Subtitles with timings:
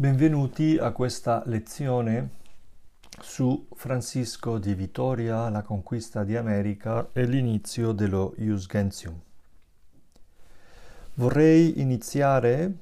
[0.00, 2.30] Benvenuti a questa lezione
[3.20, 9.20] su Francisco di Vitoria, la conquista di America e l'inizio dello Ius Gentium.
[11.16, 12.72] Vorrei iniziare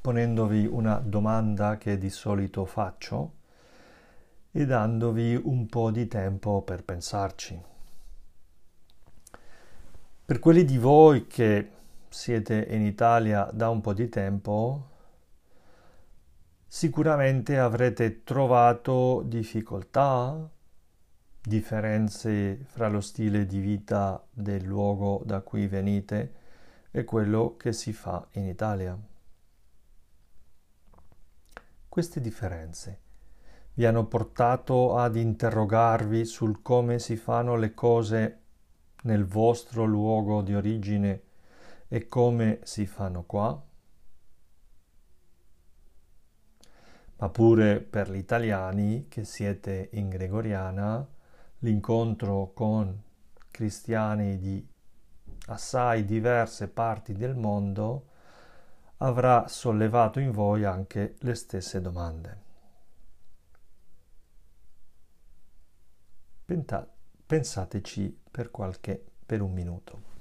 [0.00, 3.32] ponendovi una domanda che di solito faccio
[4.52, 7.60] e dandovi un po' di tempo per pensarci.
[10.24, 11.70] Per quelli di voi che
[12.08, 14.92] siete in Italia da un po' di tempo,
[16.74, 20.50] sicuramente avrete trovato difficoltà,
[21.40, 26.34] differenze fra lo stile di vita del luogo da cui venite
[26.90, 28.98] e quello che si fa in Italia.
[31.88, 33.00] Queste differenze
[33.74, 38.40] vi hanno portato ad interrogarvi sul come si fanno le cose
[39.02, 41.22] nel vostro luogo di origine
[41.86, 43.63] e come si fanno qua?
[47.16, 51.06] Ma pure per gli italiani che siete in Gregoriana,
[51.58, 53.02] l'incontro con
[53.50, 54.66] cristiani di
[55.46, 58.08] assai diverse parti del mondo
[58.98, 62.42] avrà sollevato in voi anche le stesse domande.
[67.26, 70.12] Pensateci per qualche per un minuto.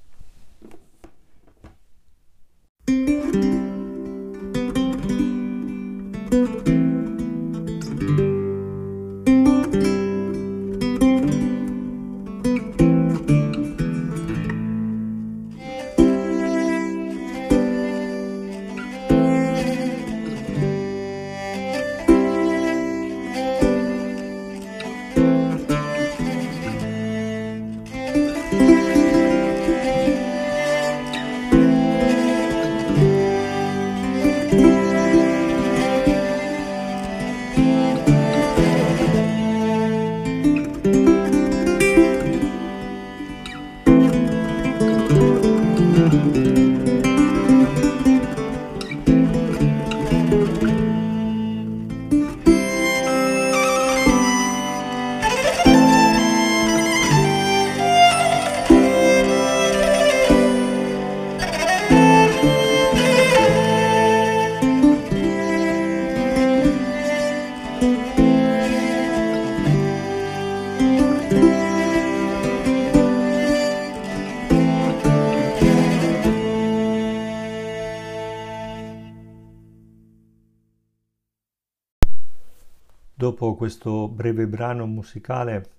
[83.64, 85.72] Questo breve brano musicale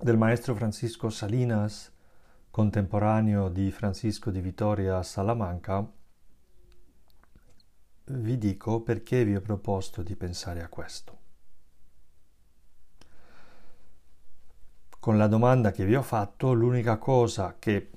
[0.00, 1.92] del maestro Francisco Salinas,
[2.52, 5.84] contemporaneo di Francisco di Vitoria a Salamanca,
[8.04, 11.18] vi dico perché vi ho proposto di pensare a questo.
[15.00, 17.90] Con la domanda che vi ho fatto, l'unica cosa che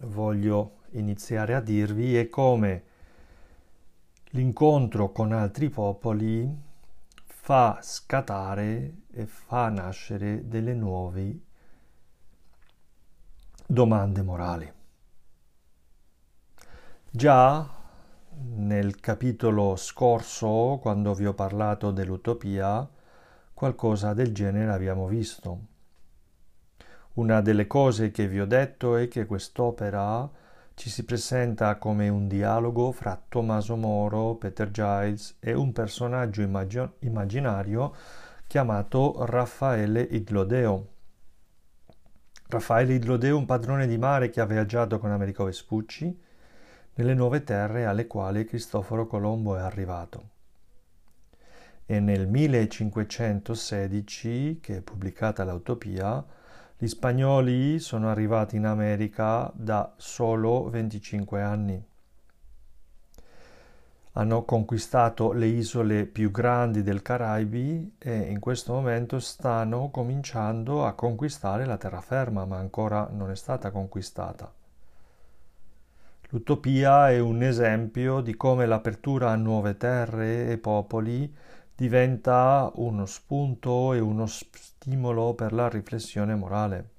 [0.00, 2.82] voglio iniziare a dirvi è come
[4.32, 6.66] l'incontro con altri popoli
[7.48, 11.40] fa scattare e fa nascere delle nuove
[13.66, 14.70] domande morali.
[17.10, 17.66] Già
[18.32, 22.86] nel capitolo scorso, quando vi ho parlato dell'utopia,
[23.54, 25.60] qualcosa del genere abbiamo visto.
[27.14, 30.30] Una delle cose che vi ho detto è che quest'opera
[30.78, 36.92] ci si presenta come un dialogo fra Tommaso Moro, Peter Giles e un personaggio immag-
[37.00, 37.92] immaginario
[38.46, 40.86] chiamato Raffaele Idlodeo.
[42.46, 46.16] Raffaele Idlodeo un padrone di mare che ha viaggiato con Americo Vespucci
[46.94, 50.28] nelle nuove terre alle quali Cristoforo Colombo è arrivato.
[51.86, 56.24] E nel 1516, che è pubblicata l'Utopia,
[56.80, 61.84] gli spagnoli sono arrivati in America da solo 25 anni.
[64.12, 70.92] Hanno conquistato le isole più grandi del Caraibi e in questo momento stanno cominciando a
[70.92, 74.52] conquistare la terraferma, ma ancora non è stata conquistata.
[76.28, 81.34] L'utopia è un esempio di come l'apertura a nuove terre e popoli
[81.78, 86.90] diventa uno spunto e uno stimolo per la riflessione morale.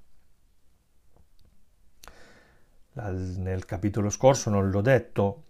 [2.94, 5.44] Nel capitolo scorso non l'ho detto,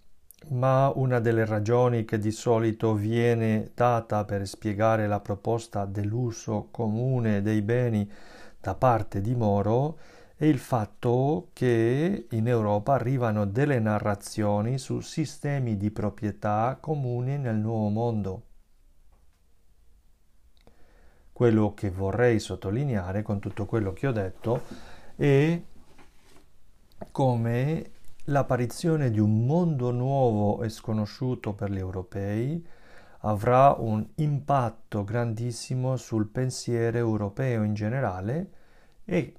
[0.48, 7.44] ma una delle ragioni che di solito viene data per spiegare la proposta dell'uso comune
[7.44, 8.12] dei beni
[8.60, 10.00] da parte di Moro
[10.36, 17.58] è il fatto che in Europa arrivano delle narrazioni su sistemi di proprietà comuni nel
[17.58, 18.44] nuovo mondo.
[21.40, 24.62] Quello che vorrei sottolineare con tutto quello che ho detto
[25.16, 25.58] è
[27.12, 27.92] come
[28.26, 32.68] l'apparizione di un mondo nuovo e sconosciuto per gli europei
[33.20, 38.50] avrà un impatto grandissimo sul pensiero europeo in generale
[39.06, 39.34] e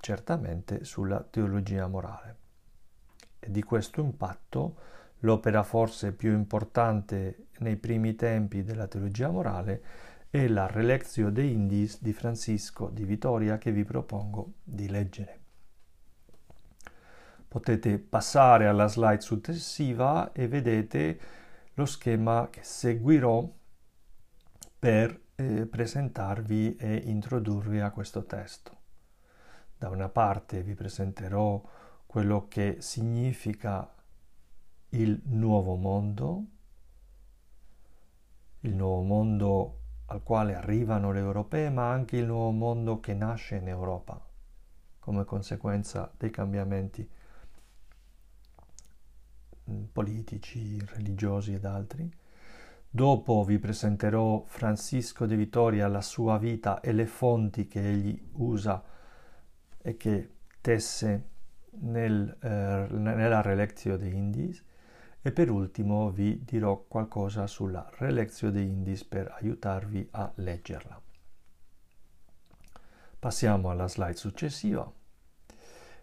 [0.00, 2.36] certamente sulla teologia morale.
[3.38, 4.76] E di questo impatto
[5.20, 12.02] l'opera forse più importante nei primi tempi della teologia morale è la Relectio de Indis
[12.02, 15.40] di Francisco di Vitoria che vi propongo di leggere.
[17.48, 21.20] Potete passare alla slide successiva e vedete
[21.72, 23.50] lo schema che seguirò
[24.78, 28.76] per eh, presentarvi e introdurvi a questo testo.
[29.78, 31.62] Da una parte vi presenterò
[32.04, 33.94] quello che significa
[34.90, 36.44] il nuovo mondo,
[38.60, 39.78] il nuovo mondo
[40.10, 44.22] al quale arrivano le europee, ma anche il nuovo mondo che nasce in Europa
[44.98, 47.08] come conseguenza dei cambiamenti
[49.70, 52.10] Mm, politici, religiosi ed altri.
[52.90, 58.82] Dopo vi presenterò Francisco de Vitoria, la sua vita e le fonti che egli usa
[59.80, 61.28] e che tesse
[61.80, 64.64] nel, eh, nella Relectio de Indis
[65.20, 71.00] e per ultimo vi dirò qualcosa sulla Relectio de Indis per aiutarvi a leggerla.
[73.18, 74.90] Passiamo alla slide successiva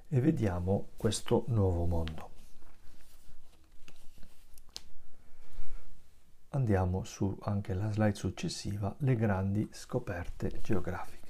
[0.07, 2.33] e vediamo questo nuovo mondo.
[6.56, 11.25] andiamo su anche la slide successiva, le grandi scoperte geografiche.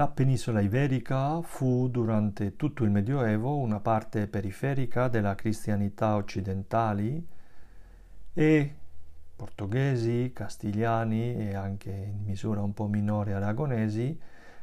[0.00, 7.22] La penisola iberica fu durante tutto il Medioevo una parte periferica della cristianità occidentali
[8.32, 8.74] e
[9.36, 14.18] portoghesi, castigliani e anche in misura un po' minore aragonesi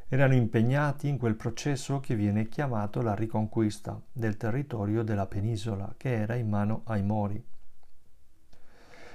[0.07, 6.13] erano impegnati in quel processo che viene chiamato la riconquista del territorio della penisola che
[6.13, 7.45] era in mano ai Mori.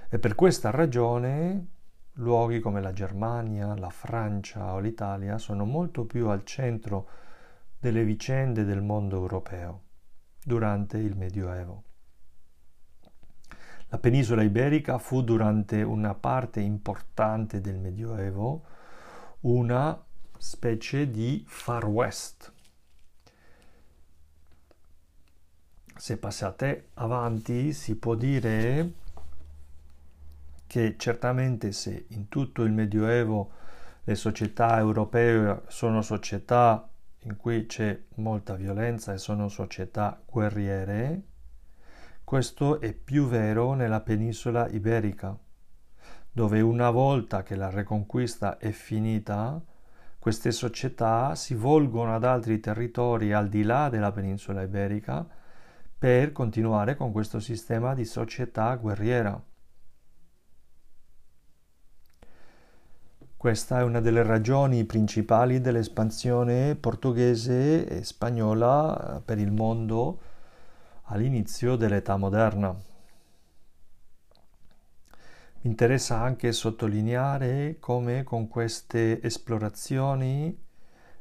[0.09, 1.67] E per questa ragione
[2.15, 7.09] luoghi come la Germania, la Francia o l'Italia sono molto più al centro
[7.79, 9.83] delle vicende del mondo europeo
[10.45, 11.85] durante il Medioevo.
[13.89, 18.65] La penisola iberica fu durante una parte importante del Medioevo
[19.41, 20.03] una
[20.39, 22.53] specie di Far West.
[25.95, 28.93] Se passate avanti si può dire
[30.73, 33.51] che certamente se in tutto il Medioevo
[34.05, 36.89] le società europee sono società
[37.25, 41.25] in cui c'è molta violenza e sono società guerriere,
[42.25, 45.37] questo è più vero nella penisola iberica,
[46.33, 49.63] dove una volta che la riconquista è finita,
[50.19, 55.29] queste società si volgono ad altri territori al di là della penisola iberica
[55.99, 59.51] per continuare con questo sistema di società guerriera.
[63.43, 70.21] Questa è una delle ragioni principali dell'espansione portoghese e spagnola eh, per il mondo
[71.07, 72.71] all'inizio dell'età moderna.
[75.11, 80.57] Mi interessa anche sottolineare come con queste esplorazioni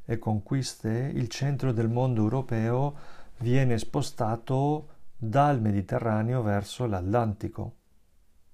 [0.06, 2.96] e conquiste il centro del mondo europeo
[3.40, 7.78] viene spostato dal Mediterraneo verso l'Atlantico.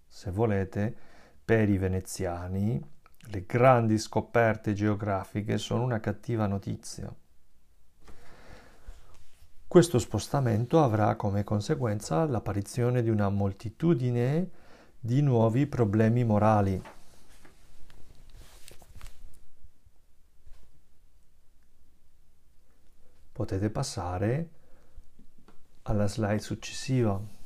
[0.08, 0.96] Se volete,
[1.44, 2.96] per i veneziani
[3.30, 7.14] le grandi scoperte geografiche sono una cattiva notizia.
[9.68, 14.50] Questo spostamento avrà come conseguenza l'apparizione di una moltitudine
[14.98, 16.82] di nuovi problemi morali.
[23.34, 24.50] Potete passare
[25.84, 27.37] alla slide successiva.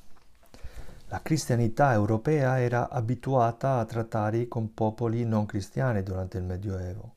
[1.11, 7.15] La cristianità europea era abituata a trattare con popoli non cristiani durante il Medioevo,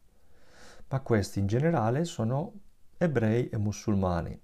[0.88, 2.54] ma questi in generale sono
[2.98, 4.36] ebrei e musulmani.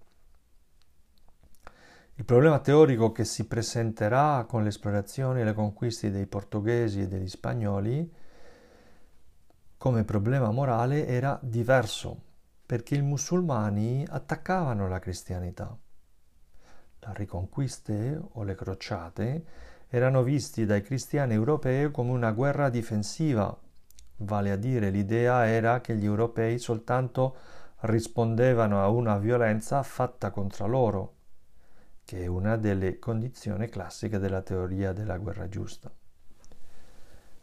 [2.14, 7.08] Il problema teorico che si presenterà con le esplorazioni e le conquiste dei portoghesi e
[7.08, 8.08] degli spagnoli
[9.76, 12.22] come problema morale era diverso,
[12.64, 15.76] perché i musulmani attaccavano la cristianità
[17.00, 19.44] le riconquiste o le crociate
[19.88, 23.56] erano visti dai cristiani europei come una guerra difensiva,
[24.18, 27.36] vale a dire l'idea era che gli europei soltanto
[27.80, 31.14] rispondevano a una violenza fatta contro loro,
[32.04, 35.90] che è una delle condizioni classiche della teoria della guerra giusta.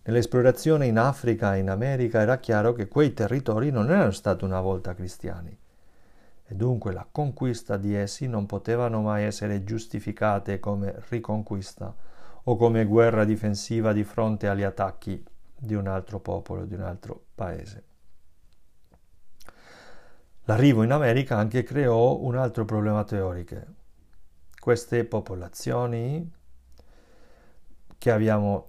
[0.03, 4.61] Nell'esplorazione in Africa e in America era chiaro che quei territori non erano stati una
[4.61, 5.57] volta cristiani
[6.50, 11.94] e dunque la conquista di essi non potevano mai essere giustificate come riconquista
[12.44, 15.22] o come guerra difensiva di fronte agli attacchi
[15.60, 17.84] di un altro popolo, di un altro paese.
[20.46, 23.58] L'arrivo in America anche creò un altro problema teorico.
[24.58, 26.32] Queste popolazioni
[27.98, 28.12] che,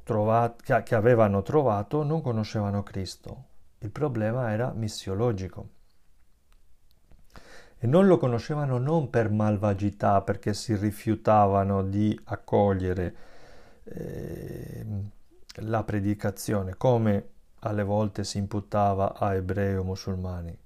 [0.03, 3.45] trovato, che avevano trovato non conoscevano Cristo.
[3.79, 5.77] Il problema era missiologico.
[7.79, 13.17] E non lo conoscevano non per malvagità, perché si rifiutavano di accogliere
[13.85, 14.87] eh,
[15.63, 17.29] la predicazione, come
[17.61, 20.57] alle volte si imputava a ebrei o musulmani,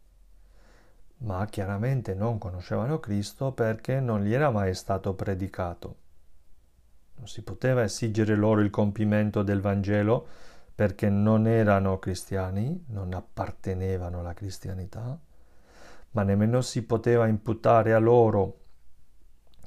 [1.18, 5.96] ma chiaramente non conoscevano Cristo perché non gli era mai stato predicato.
[7.16, 10.26] Non si poteva esigere loro il compimento del Vangelo
[10.74, 15.18] perché non erano cristiani, non appartenevano alla cristianità,
[16.12, 18.60] ma nemmeno si poteva imputare a loro,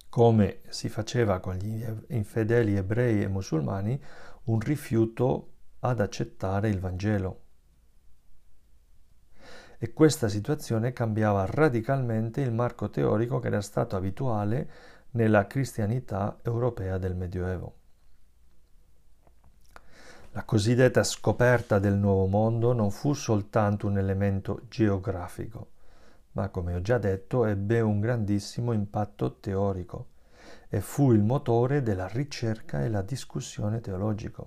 [0.09, 4.01] come si faceva con gli infedeli ebrei e musulmani,
[4.45, 7.41] un rifiuto ad accettare il Vangelo.
[9.77, 14.69] E questa situazione cambiava radicalmente il marco teorico che era stato abituale
[15.11, 17.75] nella cristianità europea del Medioevo.
[20.31, 25.71] La cosiddetta scoperta del nuovo mondo non fu soltanto un elemento geografico,
[26.35, 30.07] ma come ho già detto ebbe un grandissimo impatto teorico
[30.67, 34.43] e fu il motore della ricerca e la discussione teologica.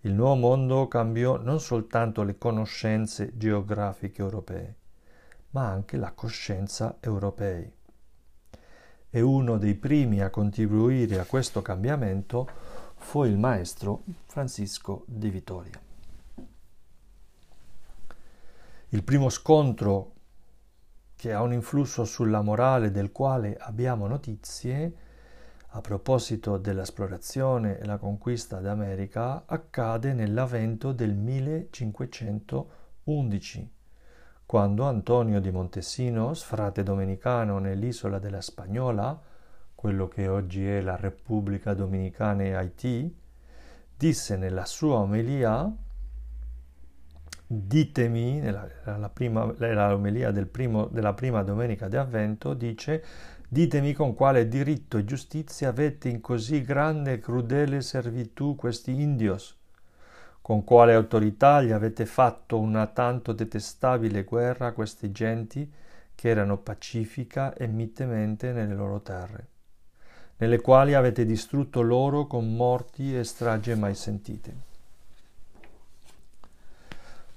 [0.00, 4.76] Il nuovo mondo cambiò non soltanto le conoscenze geografiche europee,
[5.50, 7.70] ma anche la coscienza europei
[9.12, 12.48] e uno dei primi a contribuire a questo cambiamento
[12.94, 15.89] fu il maestro Francisco di Vitoria.
[18.90, 20.12] Il primo scontro
[21.16, 24.94] che ha un influsso sulla morale del quale abbiamo notizie,
[25.72, 33.78] a proposito dell'esplorazione e la conquista d'America, accade nell'avvento del 1511
[34.50, 39.16] quando Antonio di Montesinos, frate domenicano nell'isola della Spagnola,
[39.76, 43.16] quello che oggi è la Repubblica Dominicana e Haiti,
[43.96, 45.72] disse nella sua omelia,
[47.52, 50.48] ditemi, nella, prima, era l'omelia del
[50.88, 53.02] della prima domenica di Avvento, dice,
[53.48, 59.58] ditemi con quale diritto e giustizia avete in così grande e crudele servitù questi indios,
[60.40, 65.68] con quale autorità gli avete fatto una tanto detestabile guerra a queste genti
[66.14, 69.46] che erano pacifica e mitemente nelle loro terre,
[70.36, 74.69] nelle quali avete distrutto loro con morti e strage mai sentite.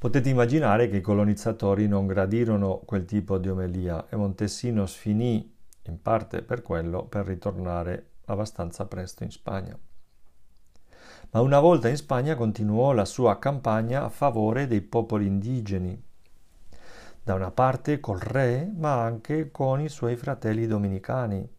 [0.04, 6.02] Potete immaginare che i colonizzatori non gradirono quel tipo di omelia e Montesinos finì, in
[6.02, 9.80] parte per quello, per ritornare abbastanza presto in Spagna
[11.32, 16.04] ma una volta in Spagna continuò la sua campagna a favore dei popoli indigeni,
[17.24, 21.50] da una parte col re, ma anche con i suoi fratelli dominicani.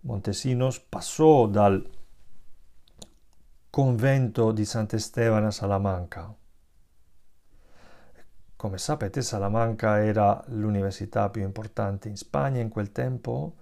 [0.00, 1.82] Montesinos passò dal
[3.76, 6.34] convento di Sant'Estevana a Salamanca.
[8.56, 13.56] Come sapete, Salamanca era l'università più importante in Spagna in quel tempo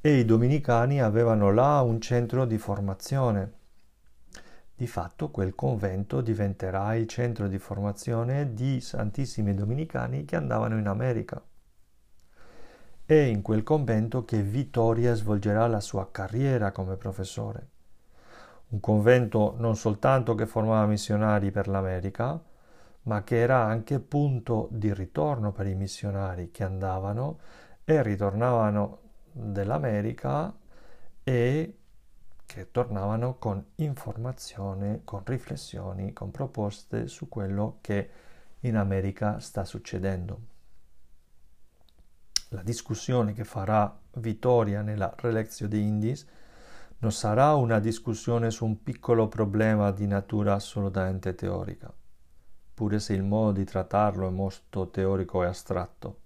[0.00, 3.52] e i dominicani avevano là un centro di formazione.
[4.74, 10.88] Di fatto quel convento diventerà il centro di formazione di santissimi dominicani che andavano in
[10.88, 11.40] America.
[13.06, 17.78] È in quel convento che Vittoria svolgerà la sua carriera come professore.
[18.70, 22.40] Un convento non soltanto che formava missionari per l'America,
[23.02, 27.40] ma che era anche punto di ritorno per i missionari che andavano
[27.84, 28.98] e ritornavano
[29.32, 30.54] dell'America
[31.24, 31.74] e
[32.46, 38.10] che tornavano con informazione, con riflessioni, con proposte su quello che
[38.60, 40.40] in America sta succedendo.
[42.50, 46.26] La discussione che farà Vittoria nella Relezio de Indis
[47.00, 51.92] non sarà una discussione su un piccolo problema di natura assolutamente teorica,
[52.72, 56.20] pure se il modo di trattarlo è molto teorico e astratto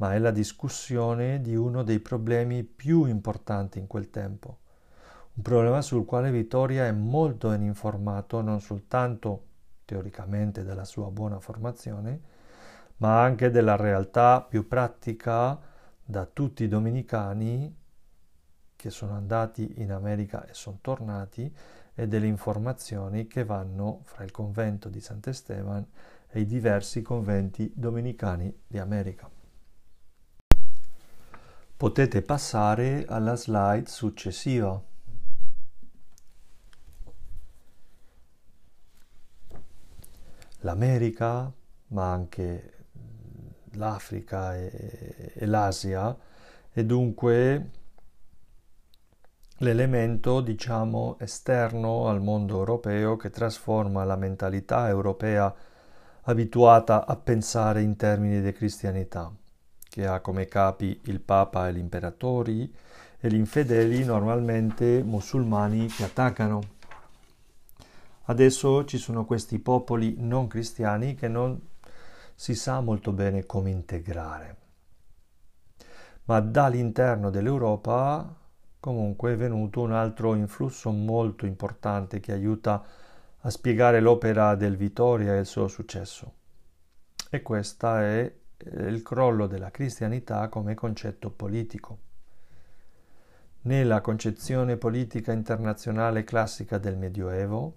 [0.00, 4.58] ma è la discussione di uno dei problemi più importanti in quel tempo.
[5.34, 9.44] Un problema sul quale Vittoria è molto informato non soltanto
[9.84, 12.20] teoricamente dalla sua buona formazione,
[12.96, 15.58] ma anche della realtà più pratica
[16.02, 17.76] da tutti i domenicani
[18.80, 21.54] che sono andati in America e sono tornati
[21.94, 25.86] e delle informazioni che vanno fra il convento di Sant'Esteban
[26.30, 29.28] e i diversi conventi domenicani di America.
[31.76, 34.82] Potete passare alla slide successiva.
[40.60, 41.52] L'America,
[41.88, 42.86] ma anche
[43.72, 46.16] l'Africa e, e l'Asia,
[46.72, 47.78] e dunque
[49.62, 55.54] l'elemento, diciamo, esterno al mondo europeo che trasforma la mentalità europea
[56.22, 59.30] abituata a pensare in termini di cristianità,
[59.88, 62.74] che ha come capi il Papa e gli imperatori
[63.18, 66.60] e gli infedeli normalmente musulmani che attaccano.
[68.24, 71.60] Adesso ci sono questi popoli non cristiani che non
[72.34, 74.56] si sa molto bene come integrare.
[76.24, 78.38] Ma dall'interno dell'Europa
[78.80, 82.82] comunque è venuto un altro influsso molto importante che aiuta
[83.42, 86.32] a spiegare l'opera del Vittoria e il suo successo.
[87.30, 88.34] E questo è
[88.64, 91.98] il crollo della cristianità come concetto politico.
[93.62, 97.76] Nella concezione politica internazionale classica del Medioevo,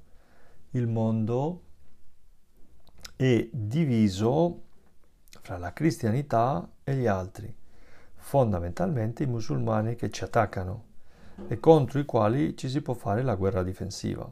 [0.72, 1.64] il mondo
[3.18, 4.62] è diviso
[5.42, 7.54] fra la cristianità e gli altri,
[8.16, 10.92] fondamentalmente i musulmani che ci attaccano
[11.48, 14.32] e contro i quali ci si può fare la guerra difensiva.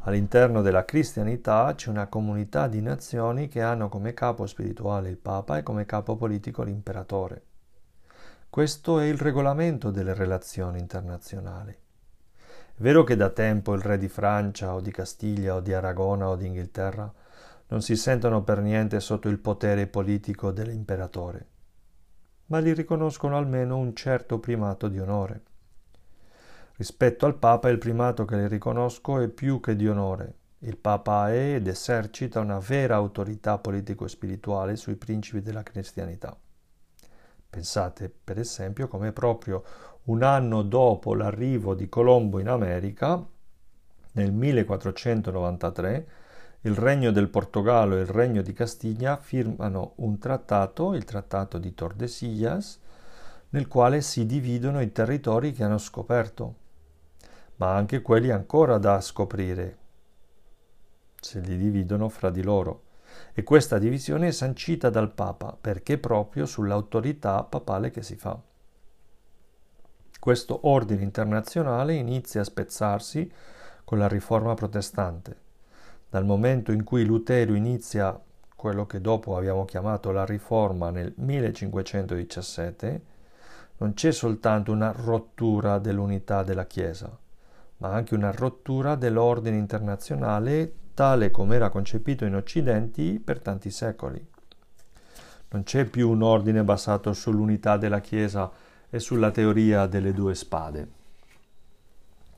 [0.00, 5.58] All'interno della cristianità c'è una comunità di nazioni che hanno come capo spirituale il Papa
[5.58, 7.44] e come capo politico l'imperatore.
[8.50, 11.70] Questo è il regolamento delle relazioni internazionali.
[11.70, 16.28] È vero che da tempo il re di Francia o di Castiglia o di Aragona
[16.28, 17.12] o di Inghilterra
[17.68, 21.46] non si sentono per niente sotto il potere politico dell'imperatore,
[22.46, 25.42] ma gli riconoscono almeno un certo primato di onore.
[26.80, 30.36] Rispetto al Papa il primato che le riconosco è più che di onore.
[30.60, 36.34] Il Papa è ed esercita una vera autorità politico-spirituale sui principi della cristianità.
[37.50, 39.62] Pensate, per esempio, come proprio
[40.04, 43.22] un anno dopo l'arrivo di Colombo in America,
[44.12, 46.08] nel 1493,
[46.62, 51.74] il Regno del Portogallo e il Regno di Castiglia firmano un trattato, il Trattato di
[51.74, 52.80] Tordesillas,
[53.50, 56.59] nel quale si dividono i territori che hanno scoperto
[57.60, 59.76] ma anche quelli ancora da scoprire.
[61.20, 62.84] Se li dividono fra di loro.
[63.34, 68.40] E questa divisione è sancita dal Papa, perché proprio sull'autorità papale che si fa.
[70.18, 73.30] Questo ordine internazionale inizia a spezzarsi
[73.84, 75.36] con la riforma protestante.
[76.08, 78.18] Dal momento in cui Lutero inizia
[78.56, 83.02] quello che dopo abbiamo chiamato la riforma nel 1517,
[83.78, 87.18] non c'è soltanto una rottura dell'unità della Chiesa,
[87.80, 94.24] ma anche una rottura dell'ordine internazionale tale come era concepito in Occidente per tanti secoli.
[95.52, 98.50] Non c'è più un ordine basato sull'unità della Chiesa
[98.88, 100.88] e sulla teoria delle due spade.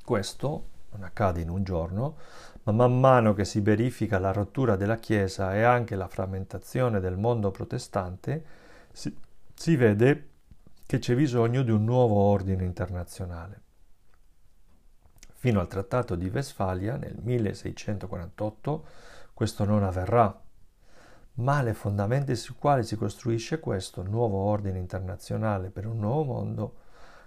[0.05, 2.17] Questo non accade in un giorno,
[2.65, 7.17] ma man mano che si verifica la rottura della Chiesa e anche la frammentazione del
[7.17, 8.45] mondo protestante,
[8.93, 9.15] si,
[9.55, 10.29] si vede
[10.87, 13.62] che c'è bisogno di un nuovo ordine internazionale
[15.43, 18.87] fino al Trattato di Westfalia nel 1648
[19.35, 20.41] questo non avverrà,
[21.33, 26.77] ma le fondamenta su quali si costruisce questo nuovo ordine internazionale per un nuovo mondo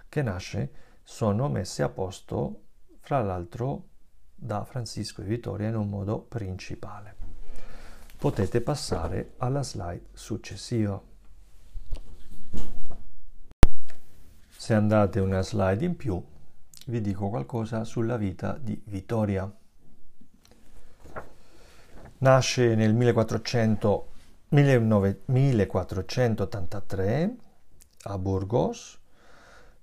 [0.08, 0.70] che nasce
[1.02, 2.62] sono messe a posto,
[3.00, 3.88] fra l'altro,
[4.34, 7.16] da Francisco e Vittoria in un modo principale.
[8.16, 10.98] Potete passare alla slide successiva.
[14.48, 16.24] Se andate una slide in più,
[16.88, 19.48] vi dico qualcosa sulla vita di Vittoria.
[22.18, 24.12] Nasce nel 1400,
[24.48, 27.36] 19, 1483
[28.04, 28.98] a Burgos,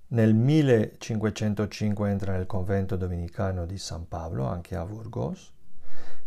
[0.08, 5.52] nel 1505 entra nel convento domenicano di San Paolo, anche a Burgos,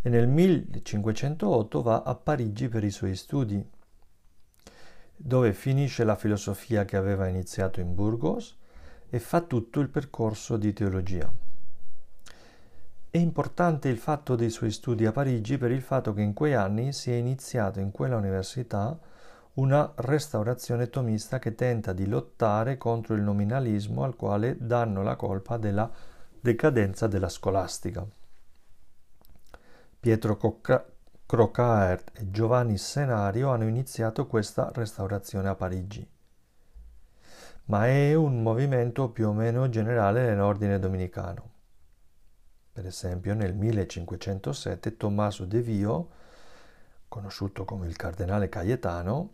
[0.02, 3.68] e nel 1508 va a Parigi per i suoi studi,
[5.16, 8.56] dove finisce la filosofia che aveva iniziato in Burgos
[9.10, 11.32] e fa tutto il percorso di teologia.
[13.10, 16.54] È importante il fatto dei suoi studi a Parigi per il fatto che in quei
[16.54, 19.00] anni si è iniziato in quella università
[19.54, 25.58] una restaurazione tomista che tenta di lottare contro il nominalismo al quale danno la colpa
[25.58, 25.90] della
[26.40, 28.06] decadenza della scolastica.
[30.00, 30.86] Pietro Cocca-
[31.26, 36.08] Crocaert e Giovanni Senario hanno iniziato questa restaurazione a Parigi.
[37.68, 41.52] Ma è un movimento più o meno generale nell'ordine dominicano.
[42.72, 46.10] Per esempio nel 1507 Tommaso de Vio,
[47.10, 49.34] conosciuto come il cardinale Cayetano,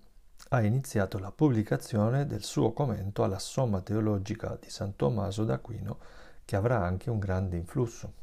[0.49, 5.99] ha iniziato la pubblicazione del suo commento alla Somma teologica di San Tommaso d'Aquino,
[6.43, 8.13] che avrà anche un grande influsso.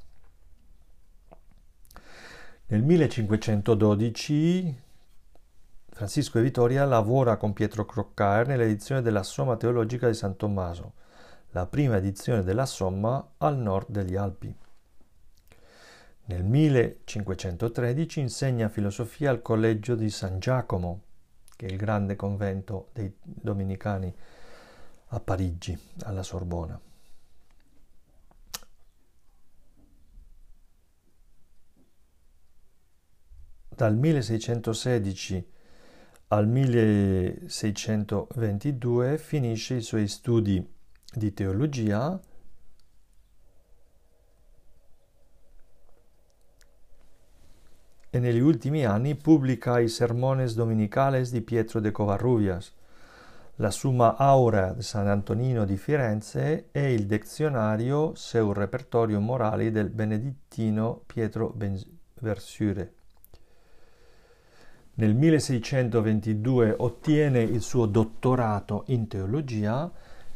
[2.67, 4.83] Nel 1512
[6.01, 10.95] Francisco e Vittoria lavora con Pietro Croccar nell'edizione della Somma teologica di San Tommaso,
[11.51, 14.57] la prima edizione della Somma al nord degli Alpi.
[16.25, 21.03] Nel 1513 insegna filosofia al collegio di San Giacomo,
[21.55, 24.11] che è il grande convento dei domenicani
[25.09, 26.81] a Parigi, alla Sorbona.
[33.69, 35.59] Dal 1616
[36.33, 40.65] al 1622 finisce i suoi studi
[41.13, 42.21] di teologia
[48.09, 52.75] e negli ultimi anni pubblica i Sermones Dominicales di Pietro de Covarrubias,
[53.57, 59.91] la Summa Aurea di San Antonino di Firenze e il Dizionario seu repertorio morali del
[59.91, 61.53] benedettino Pietro
[62.21, 63.00] Versure.
[65.01, 69.91] Nel 1622 ottiene il suo dottorato in teologia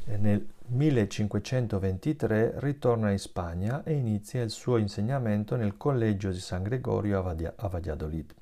[0.06, 6.62] e nel 1523 ritorna in Spagna e inizia il suo insegnamento nel collegio di San
[6.62, 8.34] Gregorio a Valladolid.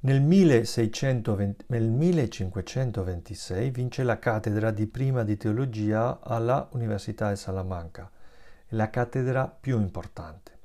[0.00, 8.10] Nel, 1620, nel 1526 vince la cattedra di prima di teologia alla Università di Salamanca,
[8.72, 10.57] la cattedra più importante.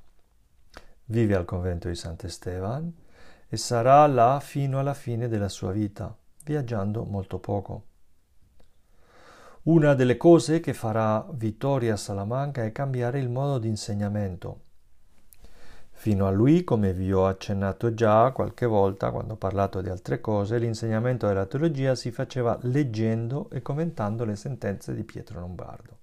[1.06, 2.92] Vive al convento di Sant'Esteban
[3.48, 7.84] e sarà là fino alla fine della sua vita, viaggiando molto poco.
[9.64, 14.60] Una delle cose che farà Vittoria Salamanca è cambiare il modo di insegnamento.
[15.90, 20.20] Fino a lui, come vi ho accennato già qualche volta quando ho parlato di altre
[20.20, 25.98] cose, l'insegnamento della teologia si faceva leggendo e commentando le sentenze di Pietro Lombardo.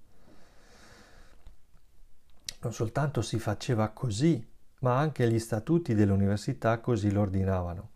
[2.61, 4.43] Non soltanto si faceva così,
[4.81, 7.89] ma anche gli statuti dell'università così lo ordinavano.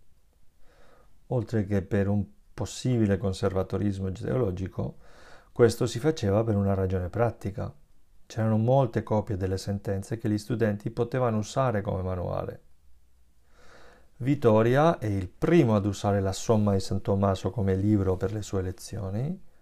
[1.27, 4.97] Oltre che per un possibile conservatorismo teologico,
[5.51, 7.73] questo si faceva per una ragione pratica.
[8.27, 12.61] C'erano molte copie delle sentenze che gli studenti potevano usare come manuale.
[14.17, 18.41] Vittoria è il primo ad usare la Somma di San Tommaso come libro per le
[18.41, 19.53] sue lezioni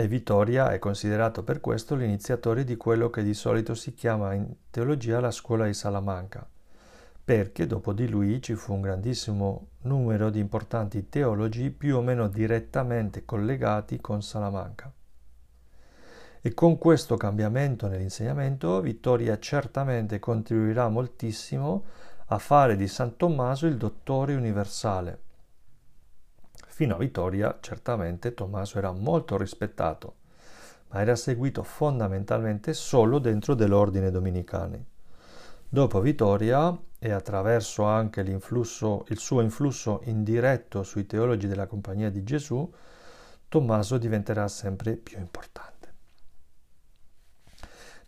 [0.00, 4.46] e Vittoria è considerato per questo l'iniziatore di quello che di solito si chiama in
[4.70, 6.48] teologia la scuola di Salamanca
[7.28, 12.26] perché dopo di lui ci fu un grandissimo numero di importanti teologi più o meno
[12.26, 14.90] direttamente collegati con Salamanca.
[16.40, 21.84] E con questo cambiamento nell'insegnamento Vittoria certamente contribuirà moltissimo
[22.28, 25.27] a fare di San Tommaso il dottore universale.
[26.78, 30.14] Fino a Vittoria certamente Tommaso era molto rispettato,
[30.90, 34.84] ma era seguito fondamentalmente solo dentro dell'ordine dominicale.
[35.68, 42.72] Dopo Vittoria e attraverso anche il suo influsso indiretto sui teologi della Compagnia di Gesù,
[43.48, 45.92] Tommaso diventerà sempre più importante.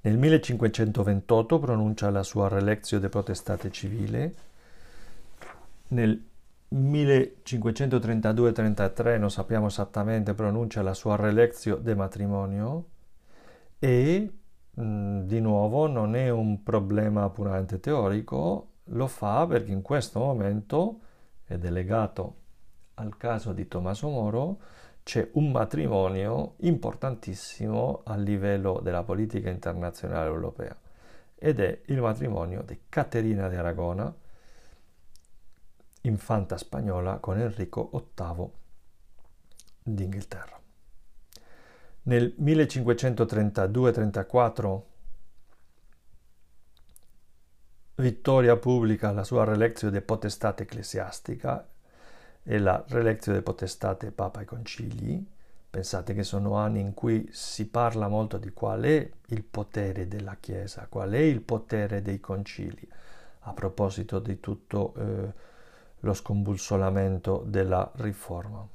[0.03, 4.35] Nel 1528 pronuncia la sua Relexio de Potestate Civile,
[5.89, 6.29] nel
[6.73, 12.85] 1532-33 non sappiamo esattamente pronuncia la sua Relexio de Matrimonio
[13.79, 14.33] e
[14.81, 21.01] Mm, di nuovo non è un problema puramente teorico, lo fa perché in questo momento,
[21.45, 22.37] è legato
[22.95, 24.59] al caso di Tommaso Moro,
[25.03, 30.77] c'è un matrimonio importantissimo a livello della politica internazionale europea
[31.35, 34.15] ed è il matrimonio di Caterina di Aragona,
[36.03, 38.49] infanta spagnola, con Enrico VIII
[39.83, 40.59] d'Inghilterra.
[42.03, 44.83] Nel 1532-34
[48.01, 51.69] Vittoria pubblica la sua Relexio de Potestate Ecclesiastica
[52.43, 55.25] e la Relexio de Potestate Papa e Concili.
[55.69, 60.37] Pensate che sono anni in cui si parla molto di qual è il potere della
[60.41, 62.89] Chiesa, qual è il potere dei concili,
[63.41, 65.33] a proposito di tutto eh,
[66.01, 68.67] lo scombussolamento della riforma.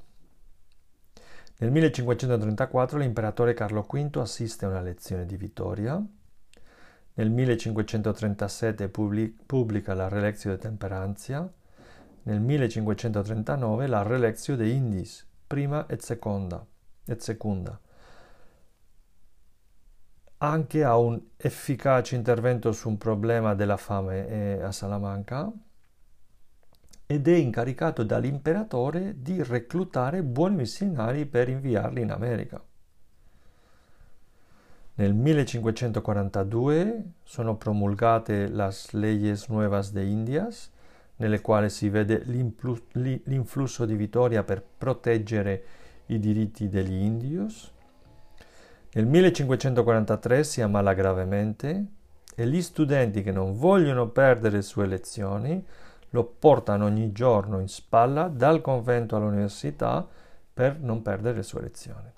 [1.58, 6.04] Nel 1534 l'imperatore Carlo V assiste a una lezione di Vittoria.
[7.18, 11.50] nel 1537 pubblica la Relexio de Temperantia,
[12.24, 16.62] nel 1539 la Relexio de Indis, prima e seconda,
[17.06, 17.80] et secunda.
[20.38, 25.50] Anche ha un efficace intervento su un problema della fame eh, a Salamanca
[27.06, 32.62] ed è incaricato dall'imperatore di reclutare buoni missionari per inviarli in America.
[34.94, 40.72] Nel 1542 sono promulgate las leyes nuevas de Indias,
[41.16, 45.64] nelle quali si vede l'influsso di Vittoria per proteggere
[46.06, 47.72] i diritti degli indios.
[48.92, 51.86] Nel 1543 si ammala gravemente
[52.34, 55.64] e gli studenti che non vogliono perdere le sue lezioni
[56.16, 60.06] lo portano ogni giorno in spalla dal convento all'università
[60.54, 62.10] per non perdere le sue lezioni.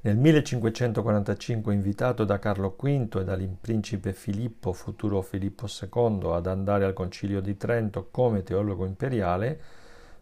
[0.00, 2.86] Nel 1545, invitato da Carlo V
[3.18, 8.84] e dal principe Filippo, futuro Filippo II, ad andare al concilio di Trento come teologo
[8.84, 9.60] imperiale,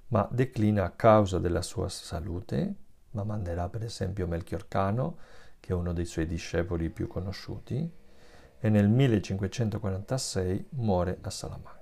[0.09, 2.75] ma declina a causa della sua salute,
[3.13, 5.17] ma manderà per esempio Melchior Cano,
[5.61, 7.91] che è uno dei suoi discepoli più conosciuti,
[8.59, 11.76] e nel 1546 muore a Salamanca.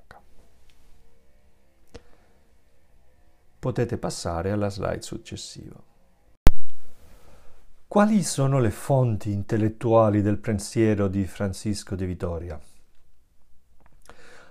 [3.65, 5.83] Potete passare alla slide successiva.
[7.89, 12.61] Quali sono le fonti intellettuali del pensiero di Francisco de Vitoria?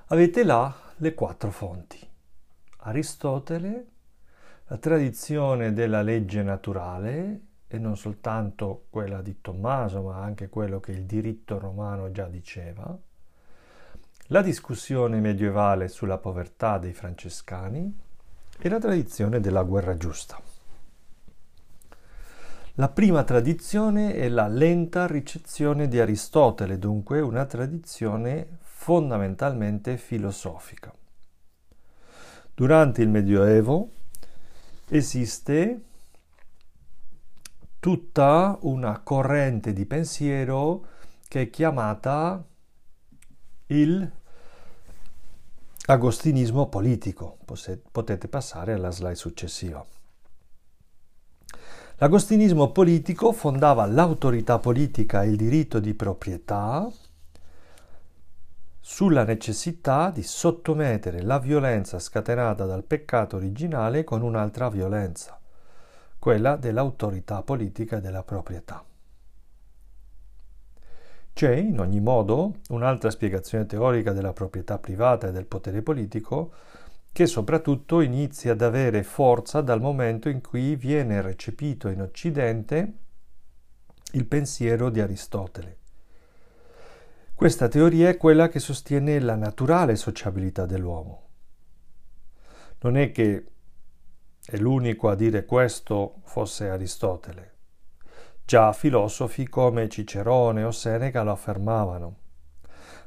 [0.08, 2.00] Avete là le quattro fonti.
[2.78, 3.86] Aristotele,
[4.66, 10.92] la tradizione della legge naturale, e non soltanto quella di Tommaso, ma anche quello che
[10.92, 12.98] il diritto romano già diceva,
[14.30, 18.12] la discussione medievale sulla povertà dei francescani
[18.66, 20.42] e la tradizione della guerra giusta.
[22.76, 30.94] La prima tradizione è la lenta ricezione di Aristotele, dunque una tradizione fondamentalmente filosofica.
[32.56, 33.90] Durante il Medioevo
[34.88, 35.82] esiste
[37.82, 40.86] tutta una corrente di pensiero
[41.28, 42.42] che è chiamata
[43.68, 44.10] il
[45.86, 47.38] agostinismo politico.
[47.92, 49.86] Potete passare alla slide successiva.
[51.98, 56.90] L'agostinismo politico fondava l'autorità politica e il diritto di proprietà
[58.80, 65.40] sulla necessità di sottomettere la violenza scatenata dal peccato originale con un'altra violenza,
[66.20, 68.84] quella dell'autorità politica e della proprietà.
[71.34, 76.54] C'è, in ogni modo, un'altra spiegazione teorica della proprietà privata e del potere politico
[77.12, 82.94] che soprattutto inizia ad avere forza dal momento in cui viene recepito in Occidente
[84.14, 85.78] il pensiero di Aristotele.
[87.34, 91.30] Questa teoria è quella che sostiene la naturale sociabilità dell'uomo.
[92.82, 93.46] Non è che
[94.46, 97.53] è l'unico a dire questo fosse Aristotele.
[98.46, 102.18] Già filosofi come Cicerone o Seneca lo affermavano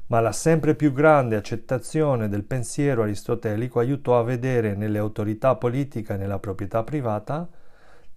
[0.09, 6.15] ma la sempre più grande accettazione del pensiero aristotelico aiutò a vedere nelle autorità politiche
[6.15, 7.49] e nella proprietà privata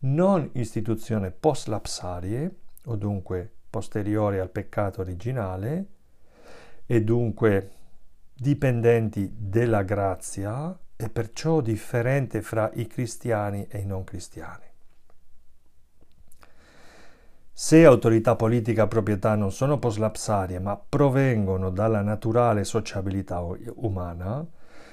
[0.02, 2.56] non istituzioni post-lapsarie,
[2.86, 5.86] o dunque posteriori al peccato originale,
[6.86, 7.72] e dunque
[8.34, 14.69] dipendenti della grazia e perciò differente fra i cristiani e i non cristiani.
[17.62, 24.48] Se autorità politica e proprietà non sono poslapsarie ma provengono dalla naturale sociabilità umana,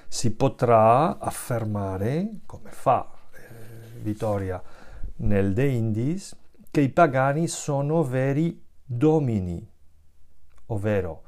[0.09, 4.61] si potrà affermare, come fa eh, Vittoria
[5.19, 6.37] nel De Indis,
[6.69, 9.65] che i pagani sono veri domini,
[10.67, 11.23] ovvero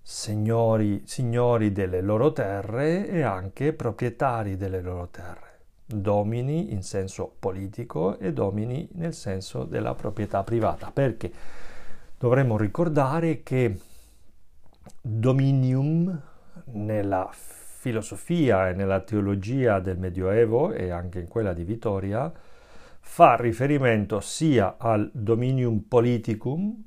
[0.00, 5.49] signori, signori delle loro terre e anche proprietari delle loro terre
[5.92, 11.32] domini in senso politico e domini nel senso della proprietà privata, perché
[12.16, 13.78] dovremmo ricordare che
[15.00, 16.20] dominium
[16.72, 22.30] nella filosofia e nella teologia del Medioevo e anche in quella di Vittoria
[23.00, 26.84] fa riferimento sia al dominium politicum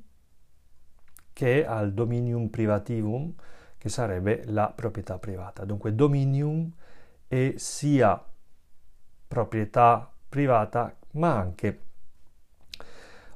[1.34, 3.34] che al dominium privativum,
[3.76, 5.64] che sarebbe la proprietà privata.
[5.64, 6.72] Dunque dominium
[7.26, 8.24] è sia
[9.26, 11.80] proprietà privata, ma anche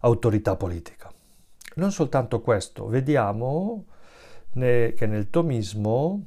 [0.00, 1.10] autorità politica.
[1.74, 3.84] Non soltanto questo, vediamo
[4.52, 6.26] che nel tomismo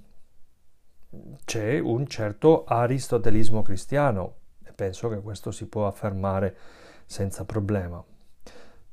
[1.43, 6.55] c'è un certo aristotelismo cristiano e penso che questo si può affermare
[7.05, 8.01] senza problema.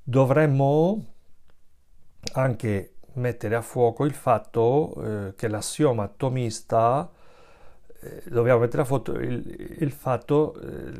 [0.03, 1.05] Dovremmo
[2.33, 7.18] anche mettere a fuoco il fatto eh, che l'assioma atomista eh,
[8.25, 10.93] dobbiamo mettere a fuoco il, il fatto eh,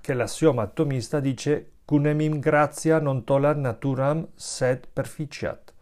[0.00, 5.72] che l'assioma atomista dice cunemim gratia non tolar naturam sed perficiat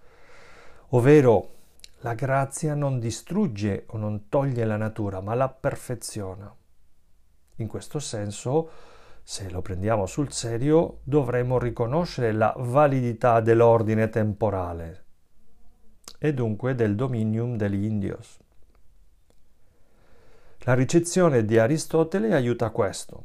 [0.91, 1.55] ovvero
[2.01, 6.55] la grazia non distrugge o non toglie la natura ma la perfeziona
[7.57, 8.71] in questo senso
[9.29, 15.05] se lo prendiamo sul serio, dovremmo riconoscere la validità dell'ordine temporale
[16.21, 18.39] e dunque del dominium degli indios.
[20.67, 23.25] La ricezione di Aristotele aiuta a questo.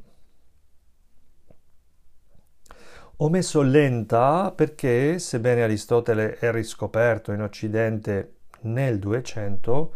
[3.17, 9.93] Ho messo lenta perché, sebbene Aristotele è riscoperto in Occidente nel 200,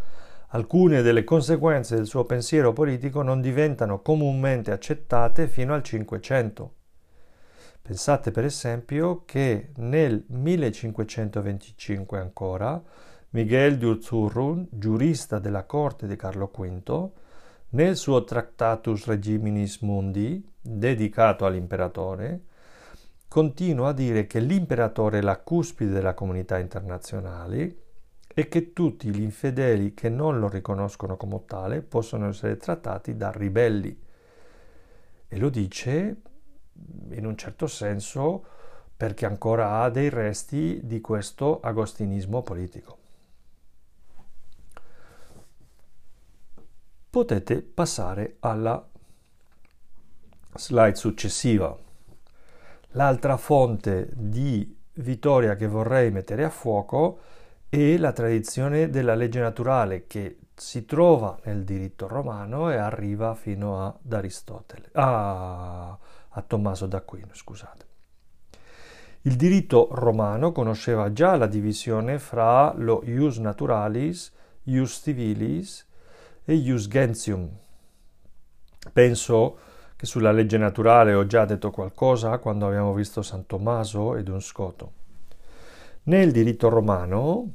[0.47, 6.73] Alcune delle conseguenze del suo pensiero politico non diventano comunemente accettate fino al Cinquecento.
[7.79, 12.81] Pensate per esempio che nel 1525 ancora
[13.29, 17.11] Miguel de Urzurrun, giurista della corte di Carlo V,
[17.75, 22.43] nel suo Tractatus Regiminis Mundi, dedicato all'imperatore,
[23.27, 27.75] continua a dire che l'imperatore è la cuspide della comunità internazionale
[28.33, 33.29] e che tutti gli infedeli che non lo riconoscono come tale possono essere trattati da
[33.31, 34.01] ribelli.
[35.27, 36.21] E lo dice
[37.09, 38.45] in un certo senso
[38.95, 43.04] perché ancora ha dei resti di questo agostinismo politico.
[47.15, 48.85] Potete passare alla
[50.53, 51.73] slide successiva.
[52.89, 57.19] L'altra fonte di vittoria che vorrei mettere a fuoco
[57.69, 63.81] è la tradizione della legge naturale che si trova nel diritto romano e arriva fino
[63.85, 65.97] ad Aristotele, a,
[66.27, 67.85] a Tommaso d'Aquino, scusate.
[69.21, 75.93] Il diritto romano conosceva già la divisione fra lo ius naturalis, ius civilis
[76.45, 77.49] e ius gentium.
[78.93, 79.57] Penso
[79.95, 84.41] che sulla legge naturale ho già detto qualcosa quando abbiamo visto San Tommaso ed un
[84.41, 84.91] scoto.
[86.03, 87.51] Nel diritto romano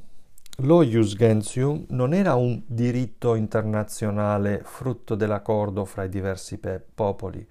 [0.57, 7.47] lo ius gentium non era un diritto internazionale frutto dell'accordo fra i diversi pe- popoli,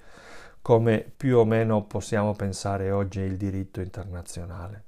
[0.61, 4.85] come più o meno possiamo pensare oggi il diritto internazionale.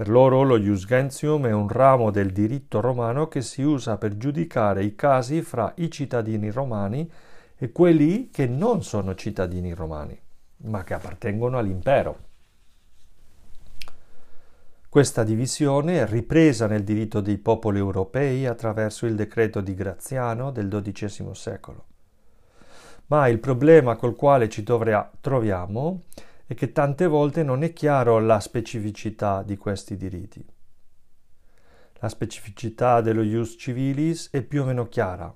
[0.00, 4.16] Per loro lo ius gentium è un ramo del diritto romano che si usa per
[4.16, 7.12] giudicare i casi fra i cittadini romani
[7.54, 10.18] e quelli che non sono cittadini romani,
[10.62, 12.18] ma che appartengono all'impero.
[14.88, 20.70] Questa divisione è ripresa nel diritto dei popoli europei attraverso il decreto di Graziano del
[20.82, 21.84] XII secolo.
[23.08, 26.04] Ma il problema col quale ci troviamo
[26.50, 30.44] è che tante volte non è chiaro la specificità di questi diritti.
[32.00, 35.32] La specificità dello ius civilis è più o meno chiara.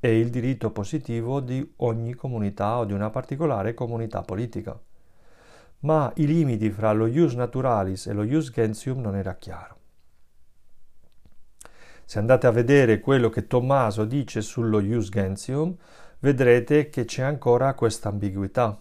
[0.00, 4.76] È il diritto positivo di ogni comunità o di una particolare comunità politica
[5.80, 9.76] ma i limiti fra lo ius naturalis e lo ius gentium non era chiaro.
[12.04, 15.76] Se andate a vedere quello che Tommaso dice sullo ius gentium,
[16.20, 18.80] vedrete che c'è ancora questa ambiguità.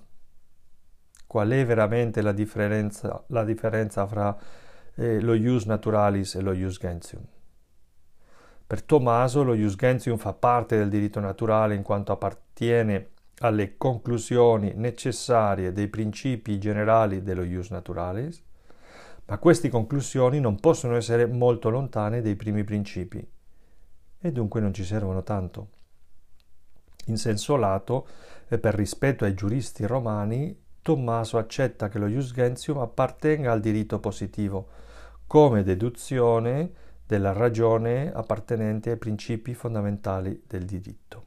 [1.28, 4.36] Qual è veramente la differenza, la differenza fra
[4.96, 7.24] eh, lo ius naturalis e lo ius gentium?
[8.66, 13.10] Per Tommaso lo ius gentium fa parte del diritto naturale in quanto appartiene
[13.40, 18.44] alle conclusioni necessarie dei principi generali dello ius naturalis,
[19.26, 23.26] ma queste conclusioni non possono essere molto lontane dai primi principi
[24.20, 25.70] e dunque non ci servono tanto.
[27.08, 28.08] In senso lato,
[28.48, 34.00] e per rispetto ai giuristi romani, Tommaso accetta che lo ius gentium appartenga al diritto
[34.00, 34.70] positivo,
[35.28, 36.72] come deduzione
[37.06, 41.26] della ragione appartenente ai principi fondamentali del diritto.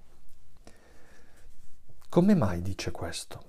[2.08, 3.42] Come mai dice questo?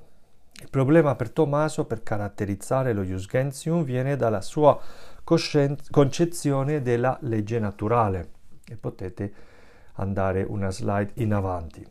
[0.61, 4.77] Il problema per Tommaso per caratterizzare lo ius gentium viene dalla sua
[5.23, 8.31] concezione della legge naturale
[8.67, 9.33] e potete
[9.93, 11.87] andare una slide in avanti.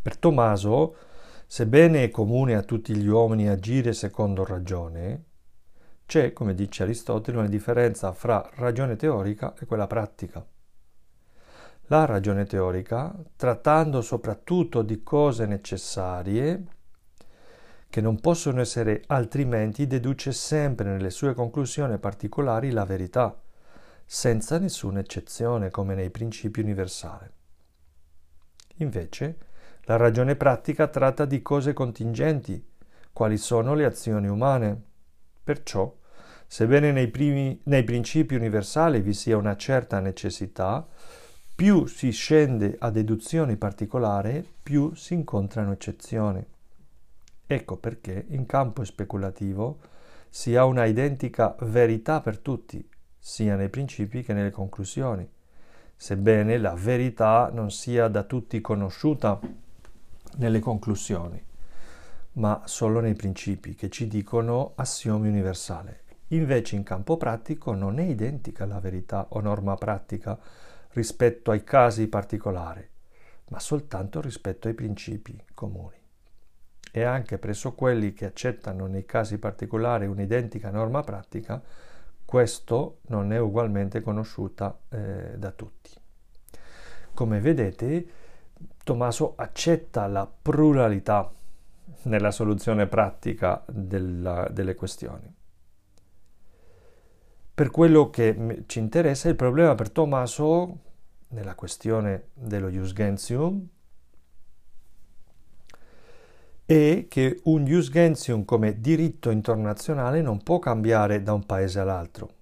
[0.00, 1.08] Per Tommaso,
[1.52, 5.24] sebbene è comune a tutti gli uomini agire secondo ragione,
[6.06, 10.46] c'è, come dice Aristotele, una differenza fra ragione teorica e quella pratica.
[11.86, 16.66] La ragione teorica, trattando soprattutto di cose necessarie,
[17.88, 23.36] che non possono essere altrimenti, deduce sempre nelle sue conclusioni particolari la verità,
[24.04, 27.28] senza nessuna eccezione, come nei principi universali.
[28.76, 29.48] Invece,
[29.90, 32.64] la ragione pratica tratta di cose contingenti,
[33.12, 34.80] quali sono le azioni umane.
[35.42, 35.92] Perciò,
[36.46, 40.86] Sebbene nei, primi, nei principi universali vi sia una certa necessità,
[41.56, 46.44] più si scende a deduzioni particolari, più si incontrano eccezioni.
[47.46, 49.78] Ecco perché in campo speculativo
[50.28, 52.88] si ha una identica verità per tutti,
[53.18, 55.28] sia nei principi che nelle conclusioni,
[55.96, 59.38] sebbene la verità non sia da tutti conosciuta
[60.36, 61.42] nelle conclusioni,
[62.32, 65.94] ma solo nei principi che ci dicono assiomi universali.
[66.28, 70.38] Invece in campo pratico non è identica la verità o norma pratica
[70.92, 72.88] rispetto ai casi particolari,
[73.48, 75.96] ma soltanto rispetto ai principi comuni.
[76.92, 81.62] E anche presso quelli che accettano nei casi particolari un'identica norma pratica,
[82.24, 85.90] questo non è ugualmente conosciuta eh, da tutti.
[87.12, 88.06] Come vedete,
[88.82, 91.30] Tommaso accetta la pluralità
[92.02, 95.32] nella soluzione pratica della, delle questioni.
[97.54, 100.78] Per quello che ci interessa, il problema per Tommaso,
[101.28, 103.68] nella questione dello Ius Gentium,
[106.64, 112.38] è che un Ius Gentium come diritto internazionale non può cambiare da un paese all'altro.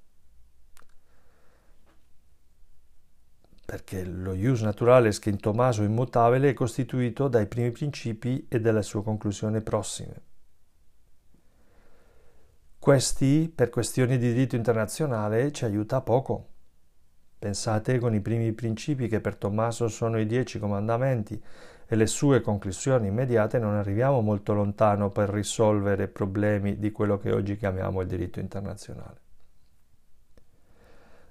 [3.71, 8.81] Perché lo Ius Naturales che in Tommaso immutabile è costituito dai primi principi e dalle
[8.81, 10.23] sue conclusioni prossime.
[12.79, 16.49] Questi, per questioni di diritto internazionale, ci aiuta poco.
[17.39, 21.39] Pensate con i primi principi che per Tommaso sono i dieci comandamenti
[21.87, 27.33] e le sue conclusioni immediate non arriviamo molto lontano per risolvere problemi di quello che
[27.33, 29.28] oggi chiamiamo il diritto internazionale.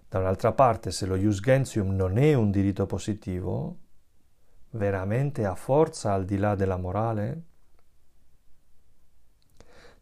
[0.10, 3.78] Da un'altra parte, se lo jus gentium non è un diritto positivo,
[4.72, 7.44] veramente ha forza al di là della morale?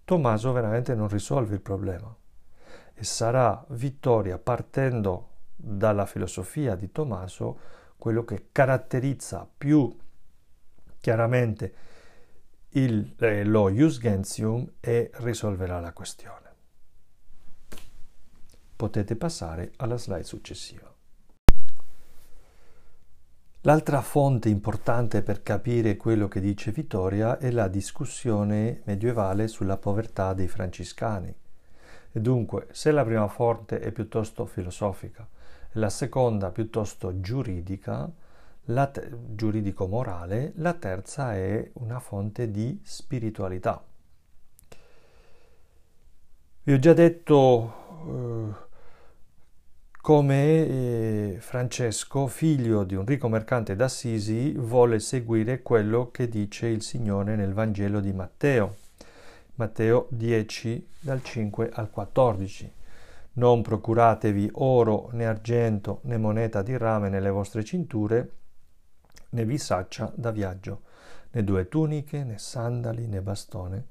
[0.03, 2.15] Tommaso veramente non risolve il problema
[2.93, 7.59] e sarà vittoria partendo dalla filosofia di Tommaso
[7.97, 9.97] quello che caratterizza più
[10.99, 11.73] chiaramente
[12.69, 16.44] il, eh, lo ius gentium e risolverà la questione.
[18.75, 20.93] Potete passare alla slide successiva.
[23.61, 30.33] L'altra fonte importante per capire quello che dice Vittoria è la discussione medievale sulla povertà
[30.33, 31.33] dei franciscani.
[32.11, 35.27] E dunque, se la prima fonte è piuttosto filosofica
[35.73, 38.07] e la seconda piuttosto giuridica,
[38.65, 43.83] te- giuridico-morale, la terza è una fonte di spiritualità.
[46.61, 47.73] Vi ho già detto
[48.07, 48.64] eh,
[50.05, 56.83] come eh, Francesco, figlio di un ricco mercante d'Assisi, volle seguire quello che dice il
[56.83, 58.75] Signore nel Vangelo di Matteo.
[59.55, 62.71] Matteo 10 dal 5 al 14.
[63.33, 68.29] Non procuratevi oro né argento né moneta di rame nelle vostre cinture,
[69.29, 70.81] né vi saccia da viaggio,
[71.31, 73.83] né due tuniche, né sandali, né bastone,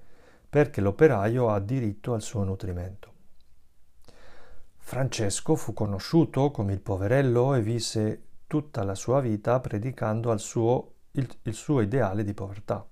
[0.48, 3.13] perché l'operaio ha diritto al suo nutrimento.
[4.86, 10.96] Francesco fu conosciuto come il poverello e visse tutta la sua vita predicando al suo,
[11.12, 12.86] il, il suo ideale di povertà.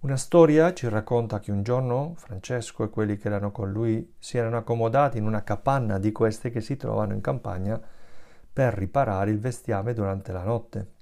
[0.00, 4.38] Una storia ci racconta che un giorno Francesco e quelli che erano con lui si
[4.38, 7.78] erano accomodati in una capanna di queste che si trovano in campagna
[8.50, 10.92] per riparare il bestiame durante la notte.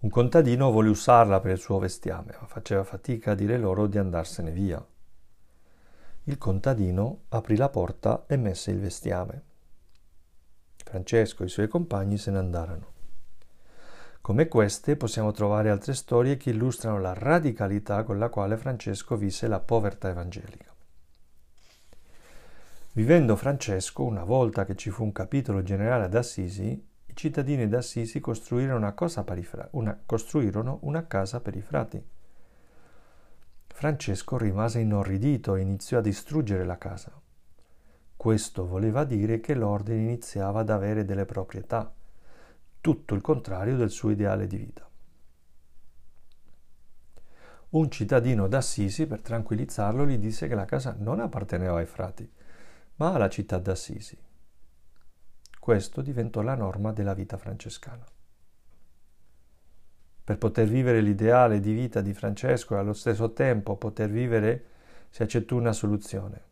[0.00, 3.96] Un contadino volle usarla per il suo bestiame, ma faceva fatica a dire loro di
[3.96, 4.86] andarsene via.
[6.28, 9.42] Il contadino aprì la porta e messe il bestiame.
[10.84, 12.92] Francesco e i suoi compagni se ne andarono.
[14.20, 19.48] Come queste possiamo trovare altre storie che illustrano la radicalità con la quale Francesco visse
[19.48, 20.70] la povertà evangelica.
[22.92, 28.20] Vivendo Francesco, una volta che ci fu un capitolo generale ad Assisi, i cittadini d'Assisi
[28.20, 28.94] costruirono una,
[29.70, 32.16] una, costruirono una casa per i frati
[33.78, 37.12] Francesco rimase inorridito e iniziò a distruggere la casa.
[38.16, 41.94] Questo voleva dire che l'ordine iniziava ad avere delle proprietà,
[42.80, 44.90] tutto il contrario del suo ideale di vita.
[47.68, 52.28] Un cittadino d'Assisi, per tranquillizzarlo, gli disse che la casa non apparteneva ai frati,
[52.96, 54.18] ma alla città d'Assisi.
[55.56, 58.04] Questo diventò la norma della vita francescana.
[60.28, 64.64] Per poter vivere l'ideale di vita di Francesco e allo stesso tempo poter vivere
[65.08, 66.42] si accettò una soluzione.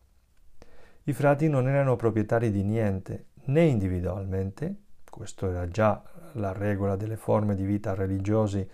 [1.03, 4.77] I frati non erano proprietari di niente, né individualmente,
[5.11, 6.03] questo era già
[6.33, 8.66] la regola delle forme di vita religiosa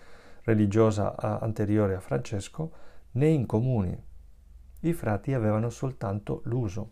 [1.17, 2.71] anteriore a Francesco,
[3.11, 4.01] né in comuni.
[4.79, 6.91] i frati avevano soltanto l'uso.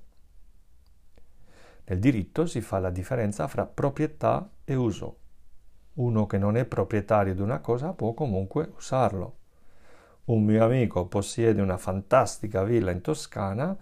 [1.86, 5.20] Nel diritto si fa la differenza fra proprietà e uso.
[5.94, 9.36] Uno che non è proprietario di una cosa può comunque usarlo.
[10.26, 13.76] Un mio amico possiede una fantastica villa in Toscana,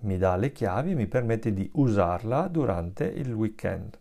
[0.00, 3.98] mi dà le chiavi e mi permette di usarla durante il weekend.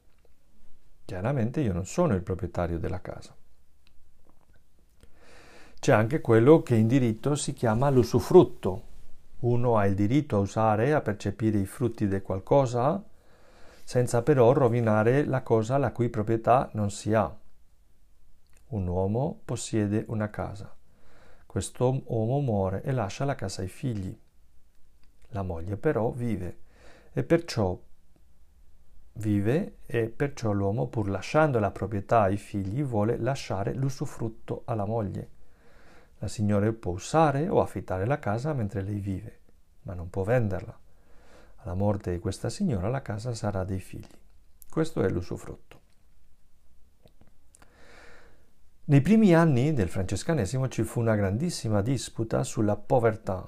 [1.06, 3.34] Chiaramente io non sono il proprietario della casa.
[5.80, 8.84] C'è anche quello che in diritto si chiama l'usufrutto.
[9.40, 13.02] Uno ha il diritto a usare a percepire i frutti di qualcosa
[13.88, 17.34] senza però rovinare la cosa la cui proprietà non si ha.
[18.72, 20.76] Un uomo possiede una casa.
[21.46, 24.14] Questo uomo muore e lascia la casa ai figli.
[25.30, 26.58] La moglie però vive
[27.14, 27.80] e perciò
[29.14, 35.30] vive e perciò l'uomo, pur lasciando la proprietà ai figli, vuole lasciare l'usufrutto alla moglie.
[36.18, 39.40] La signora può usare o affittare la casa mentre lei vive,
[39.84, 40.78] ma non può venderla.
[41.58, 44.08] Alla morte di questa signora la casa sarà dei figli.
[44.70, 45.82] Questo è l'usufrutto.
[48.86, 53.46] Nei primi anni del francescanesimo ci fu una grandissima disputa sulla povertà,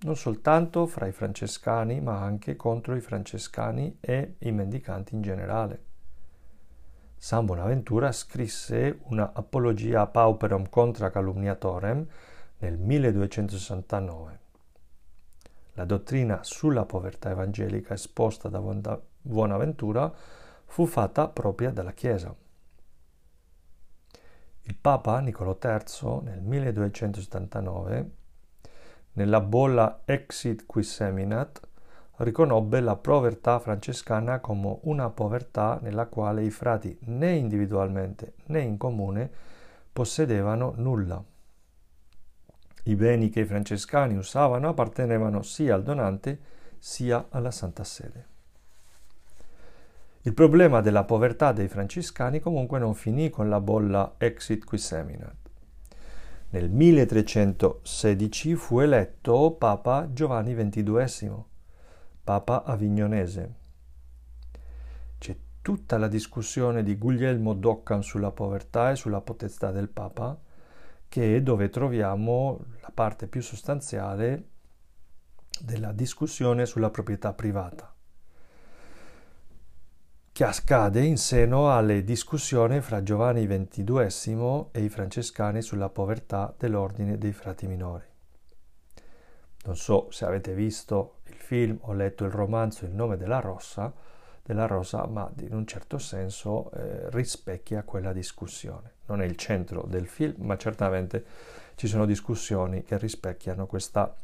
[0.00, 5.84] non soltanto fra i francescani, ma anche contro i francescani e i mendicanti in generale.
[7.18, 12.06] San Bonaventura scrisse una Apologia pauperum contra calumniatorem
[12.58, 14.47] nel 1269.
[15.78, 18.60] La dottrina sulla povertà evangelica esposta da
[19.22, 20.12] Bonaventura
[20.64, 22.34] fu fatta propria dalla Chiesa.
[24.62, 28.10] Il Papa Niccolò III nel 1279,
[29.12, 31.60] nella bolla Exit qui seminat,
[32.16, 38.76] riconobbe la povertà francescana come una povertà nella quale i frati né individualmente né in
[38.78, 39.30] comune
[39.92, 41.22] possedevano nulla.
[42.84, 46.38] I beni che i francescani usavano appartenevano sia al donante
[46.78, 48.36] sia alla Santa Sede.
[50.22, 55.34] Il problema della povertà dei francescani comunque non finì con la bolla Exit qui seminat.
[56.50, 61.32] Nel 1316 fu eletto Papa Giovanni XXII,
[62.24, 63.54] Papa avignonese.
[65.18, 70.38] C'è tutta la discussione di Guglielmo d'Occam sulla povertà e sulla potestà del Papa,
[71.08, 74.48] che è dove troviamo la parte più sostanziale
[75.60, 77.92] della discussione sulla proprietà privata,
[80.30, 87.18] che accade in seno alle discussioni fra Giovanni XXII e i francescani sulla povertà dell'ordine
[87.18, 88.04] dei frati minori.
[89.64, 93.92] Non so se avete visto il film o letto il romanzo Il nome della rossa,
[94.48, 98.92] della rosa, ma in un certo senso eh, rispecchia quella discussione.
[99.04, 101.22] Non è il centro del film, ma certamente
[101.74, 104.16] ci sono discussioni che rispecchiano questa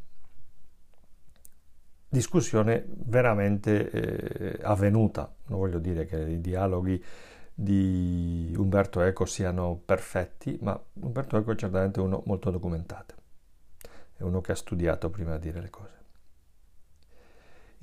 [2.09, 5.31] discussione veramente eh, avvenuta.
[5.49, 7.05] Non voglio dire che i dialoghi
[7.53, 13.14] di Umberto Eco siano perfetti, ma Umberto Eco è certamente uno molto documentato,
[14.16, 16.04] è uno che ha studiato prima di dire le cose.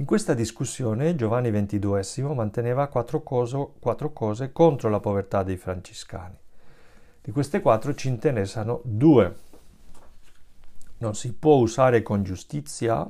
[0.01, 6.35] In questa discussione Giovanni XXII manteneva quattro, coso, quattro cose contro la povertà dei francescani.
[7.21, 9.35] Di queste quattro ci interessano due.
[10.97, 13.07] Non si può usare con giustizia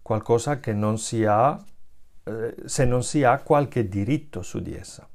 [0.00, 1.62] qualcosa che non si ha
[2.24, 5.06] eh, se non si ha qualche diritto su di essa.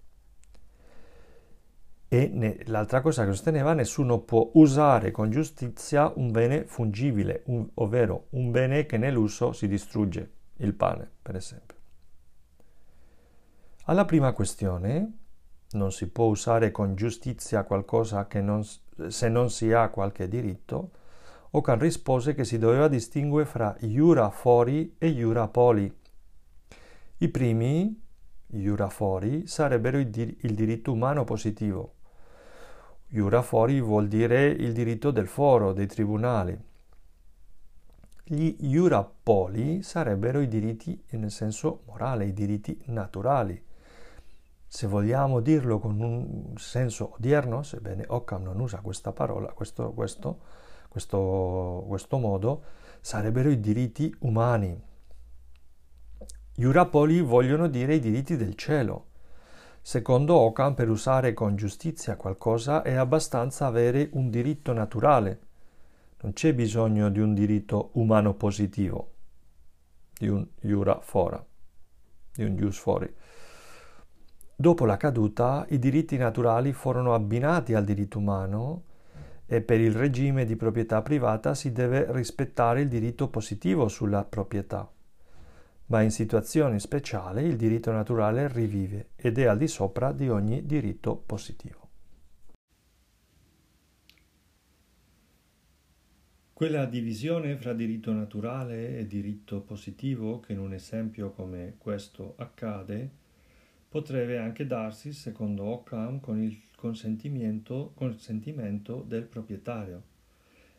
[2.07, 7.67] E ne, l'altra cosa che sosteneva, nessuno può usare con giustizia un bene fungibile, un,
[7.73, 11.77] ovvero un bene che nell'uso si distrugge il pane, per esempio.
[13.85, 15.17] Alla prima questione,
[15.71, 18.63] non si può usare con giustizia qualcosa non,
[19.07, 20.91] se non si ha qualche diritto,
[21.55, 25.93] Ocan rispose che si doveva distinguere fra iura fori e iura poli.
[27.17, 28.01] I primi,
[28.47, 31.93] iura fori, sarebbero il, dir- il diritto umano positivo.
[33.09, 36.59] Iura fori vuol dire il diritto del foro, dei tribunali.
[38.25, 43.61] Gli iurapoli sarebbero i diritti nel senso morale, i diritti naturali.
[44.65, 50.39] Se vogliamo dirlo con un senso odierno, sebbene Occam non usa questa parola, questo, questo,
[50.87, 52.63] questo, questo modo,
[53.01, 54.81] sarebbero i diritti umani.
[56.55, 59.07] Iurapoli vogliono dire i diritti del cielo.
[59.81, 65.39] Secondo Occam, per usare con giustizia qualcosa è abbastanza avere un diritto naturale,
[66.23, 69.11] non c'è bisogno di un diritto umano positivo,
[70.17, 71.45] di un iura fora,
[72.33, 73.13] di un ius fori.
[74.55, 78.83] Dopo la caduta, i diritti naturali furono abbinati al diritto umano
[79.45, 84.89] e per il regime di proprietà privata si deve rispettare il diritto positivo sulla proprietà.
[85.87, 90.65] Ma in situazioni speciali il diritto naturale rivive ed è al di sopra di ogni
[90.65, 91.82] diritto positivo.
[96.63, 103.09] Quella divisione fra diritto naturale e diritto positivo che in un esempio come questo accade
[103.89, 110.03] potrebbe anche darsi, secondo Occam, con il consentimento, consentimento del proprietario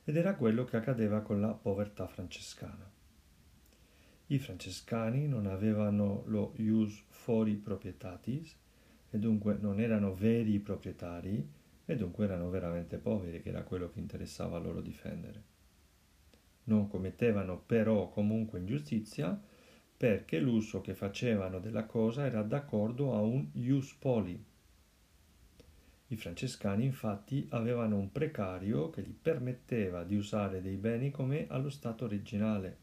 [0.05, 2.91] ed era quello che accadeva con la povertà francescana.
[4.28, 8.57] I francescani non avevano lo ius fori proprietatis
[9.11, 11.47] e dunque non erano veri proprietari
[11.85, 15.53] e dunque erano veramente poveri, che era quello che interessava loro difendere
[16.64, 19.38] non commettevano però comunque ingiustizia
[19.96, 24.44] perché l'uso che facevano della cosa era d'accordo a un ius poli.
[26.08, 31.70] I francescani infatti avevano un precario che gli permetteva di usare dei beni come allo
[31.70, 32.78] stato originale.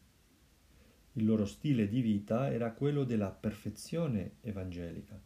[1.12, 5.20] Il loro stile di vita era quello della perfezione evangelica,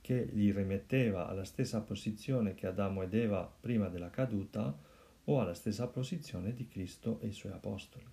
[0.00, 4.76] che li rimetteva alla stessa posizione che Adamo ed Eva prima della caduta,
[5.24, 8.06] o alla stessa posizione di Cristo e i suoi apostoli,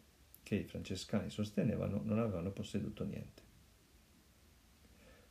[0.43, 3.41] che i francescani sostenevano non avevano posseduto niente.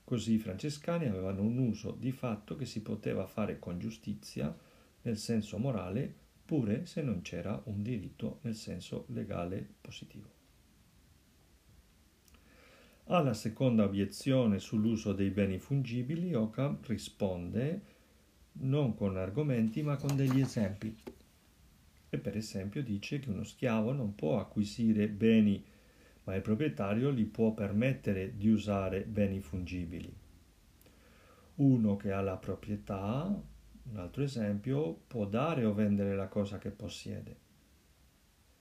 [0.03, 4.57] Così i francescani avevano un uso di fatto che si poteva fare con giustizia
[5.03, 6.13] nel senso morale,
[6.45, 10.37] pure se non c'era un diritto nel senso legale positivo.
[13.11, 17.97] Alla seconda obiezione sull'uso dei beni fungibili, Occam risponde
[18.61, 20.95] non con argomenti ma con degli esempi
[22.11, 25.63] e per esempio dice che uno schiavo non può acquisire beni,
[26.25, 30.15] ma il proprietario gli può permettere di usare beni fungibili.
[31.57, 33.43] Uno che ha la proprietà,
[33.91, 37.37] un altro esempio, può dare o vendere la cosa che possiede.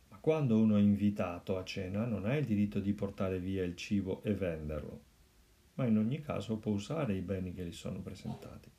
[0.10, 3.76] Ma quando uno è invitato a cena non ha il diritto di portare via il
[3.76, 5.02] cibo e venderlo,
[5.76, 8.70] ma in ogni caso può usare i beni che gli sono presentati.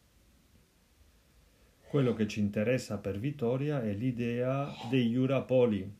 [1.88, 5.90] Quello che ci interessa per Vittoria è l'idea dei Iurapoli.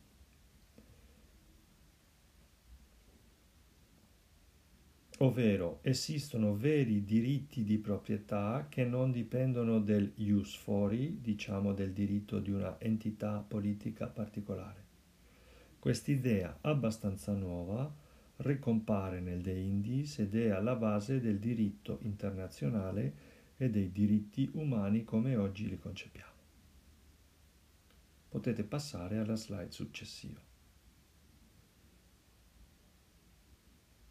[5.17, 12.37] Ovvero esistono veri diritti di proprietà che non dipendono del ius fori, diciamo del diritto
[12.37, 14.83] di una entità politica particolare.
[15.79, 17.91] Quest'idea abbastanza nuova
[18.37, 23.28] ricompare nel De Indis ed è alla base del diritto internazionale
[23.61, 26.31] e dei diritti umani come oggi li concepiamo.
[28.29, 30.39] Potete passare alla slide successiva,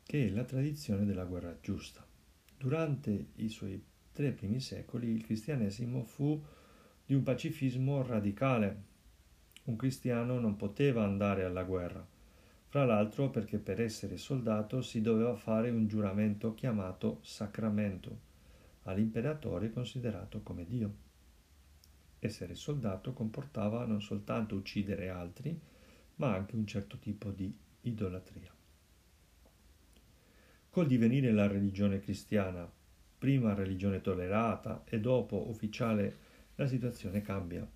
[0.02, 2.06] che è la tradizione della guerra giusta.
[2.58, 3.82] Durante i suoi
[4.12, 6.44] tre primi secoli il cristianesimo fu
[7.06, 8.82] di un pacifismo radicale.
[9.64, 12.06] Un cristiano non poteva andare alla guerra,
[12.66, 18.27] fra l'altro perché per essere soldato si doveva fare un giuramento chiamato sacramento
[18.88, 21.06] all'imperatore considerato come Dio.
[22.18, 25.58] Essere soldato comportava non soltanto uccidere altri,
[26.16, 28.52] ma anche un certo tipo di idolatria.
[30.70, 32.68] Col divenire la religione cristiana,
[33.18, 36.26] prima religione tollerata e dopo ufficiale,
[36.56, 37.66] la situazione cambia.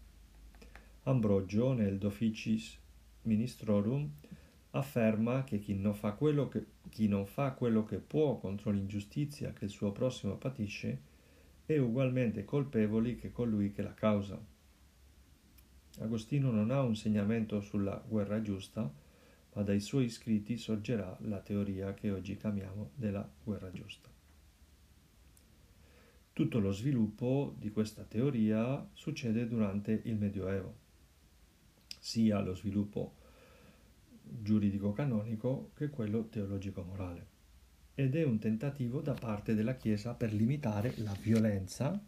[1.05, 2.79] Ambrogio nel Doficis
[3.23, 4.11] Ministrorum
[4.71, 6.65] afferma che chi non fa quello che,
[7.07, 11.01] non fa quello che può contro l'ingiustizia che il suo prossimo patisce
[11.65, 14.41] è ugualmente colpevole che colui che la causa.
[15.99, 18.93] Agostino non ha un segnamento sulla guerra giusta,
[19.55, 24.09] ma dai suoi scritti sorgerà la teoria che oggi chiamiamo della guerra giusta.
[26.33, 30.75] Tutto lo sviluppo di questa teoria succede durante il Medioevo,
[31.99, 33.17] sia lo sviluppo
[34.23, 37.27] giuridico-canonico che quello teologico-morale.
[37.95, 42.01] Ed è un tentativo da parte della Chiesa per limitare la violenza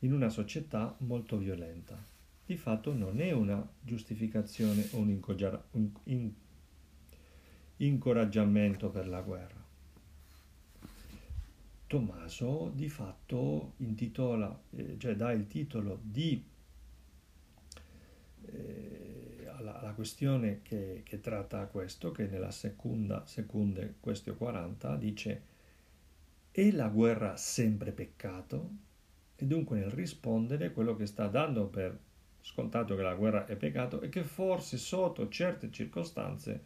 [0.00, 1.96] in una società molto violenta.
[2.44, 6.32] Di fatto non è una giustificazione o un,
[7.78, 9.64] incoraggiamento per la guerra.
[11.86, 16.44] Tommaso di fatto intitola, eh, cioè dà il titolo di
[18.42, 19.05] eh,
[19.96, 25.42] questione che, che, tratta questo, che nella seconda, seconda questione 40 dice
[26.52, 28.70] è la guerra sempre peccato?
[29.34, 31.98] E dunque nel rispondere quello che sta dando per
[32.40, 36.62] scontato che la guerra è peccato e che forse sotto certe circostanze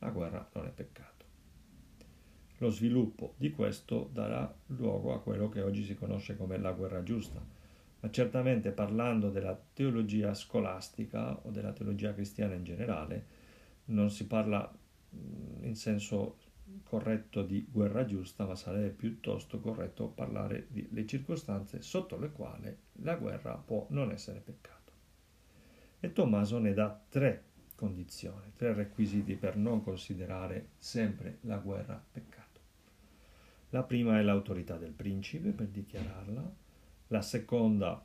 [0.00, 1.24] la guerra non è peccato.
[2.58, 7.02] Lo sviluppo di questo darà luogo a quello che oggi si conosce come la guerra
[7.02, 7.42] giusta,
[8.04, 13.26] ma certamente parlando della teologia scolastica o della teologia cristiana in generale,
[13.86, 14.70] non si parla
[15.62, 16.36] in senso
[16.82, 23.14] corretto di guerra giusta, ma sarebbe piuttosto corretto parlare delle circostanze sotto le quali la
[23.14, 24.92] guerra può non essere peccato.
[25.98, 27.42] E Tommaso ne dà tre
[27.74, 32.60] condizioni, tre requisiti per non considerare sempre la guerra peccato.
[33.70, 36.62] La prima è l'autorità del principe per dichiararla,
[37.14, 38.04] la seconda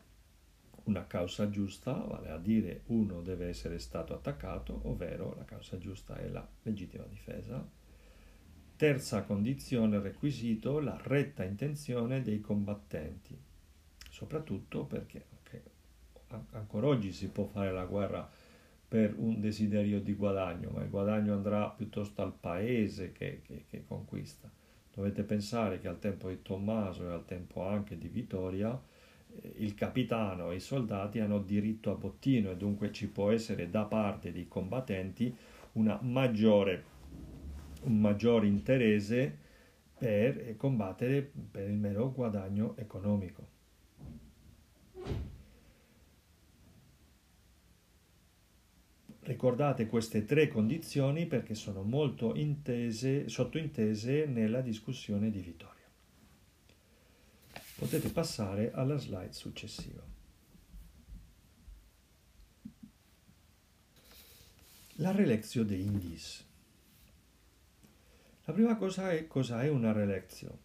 [0.83, 6.15] una causa giusta, vale a dire uno deve essere stato attaccato, ovvero la causa giusta
[6.17, 7.67] è la legittima difesa.
[8.75, 13.35] Terza condizione, requisito, la retta intenzione dei combattenti,
[14.11, 15.61] soprattutto perché okay,
[16.51, 18.29] ancora oggi si può fare la guerra
[18.87, 23.83] per un desiderio di guadagno, ma il guadagno andrà piuttosto al paese che, che, che
[23.87, 24.49] conquista.
[24.93, 28.77] Dovete pensare che al tempo di Tommaso e al tempo anche di Vittoria,
[29.57, 33.83] il capitano e i soldati hanno diritto a bottino e dunque ci può essere da
[33.85, 35.35] parte dei combattenti
[36.01, 36.83] maggiore,
[37.83, 39.47] un maggiore interesse
[39.97, 43.57] per combattere per il mero guadagno economico.
[49.21, 55.78] Ricordate queste tre condizioni perché sono molto intese, sottointese nella discussione di Vittoria.
[57.79, 60.03] Potete passare alla slide successiva.
[64.95, 66.45] La relezio de Indis.
[68.43, 70.59] La prima cosa è cosa è una relezio.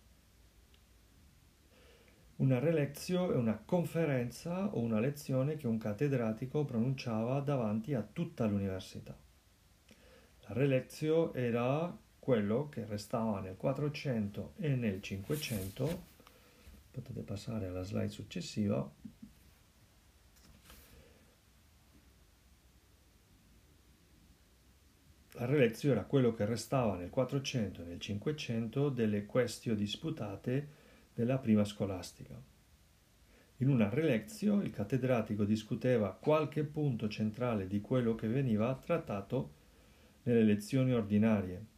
[2.37, 8.45] Una relezio è una conferenza o una lezione che un cattedratico pronunciava davanti a tutta
[8.47, 9.17] l'università.
[10.49, 16.13] La relezio era quello che restava nel 400 e nel 500
[16.95, 18.91] potete passare alla slide successiva
[25.37, 30.69] la relezio era quello che restava nel 400 e nel 500 delle questioni disputate
[31.13, 32.41] della prima scolastica.
[33.59, 39.63] In una relezio il cattedratico discuteva qualche punto centrale di quello che veniva trattato
[40.23, 41.73] nelle lezioni ordinarie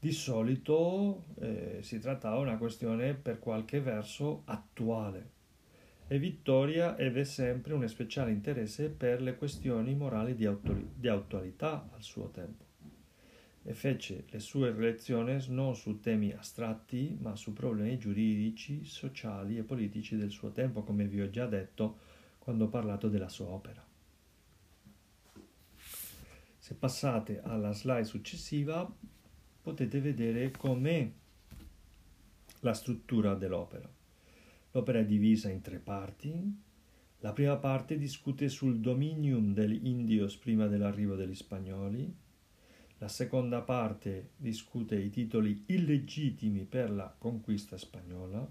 [0.00, 5.36] di solito eh, si trattava una questione per qualche verso attuale
[6.06, 11.88] e Vittoria ebbe sempre un speciale interesse per le questioni morali di, autori- di attualità
[11.92, 12.64] al suo tempo
[13.62, 19.64] e fece le sue lezioni non su temi astratti ma su problemi giuridici, sociali e
[19.64, 21.98] politici del suo tempo, come vi ho già detto
[22.38, 23.84] quando ho parlato della sua opera.
[26.56, 28.90] Se passate alla slide successiva
[29.68, 31.10] potete vedere com'è
[32.60, 33.86] la struttura dell'opera.
[34.70, 36.56] L'opera è divisa in tre parti.
[37.20, 42.10] La prima parte discute sul dominium degli indios prima dell'arrivo degli spagnoli.
[42.96, 48.50] La seconda parte discute i titoli illegittimi per la conquista spagnola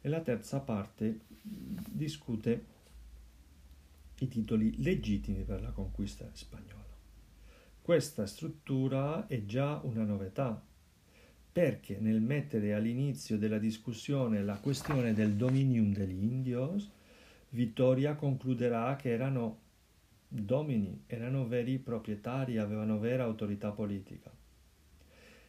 [0.00, 2.64] e la terza parte discute
[4.20, 6.83] i titoli legittimi per la conquista spagnola.
[7.84, 10.58] Questa struttura è già una novità,
[11.52, 16.90] perché nel mettere all'inizio della discussione la questione del dominium degli indios,
[17.50, 19.58] Vittoria concluderà che erano
[20.26, 24.32] domini, erano veri proprietari, avevano vera autorità politica.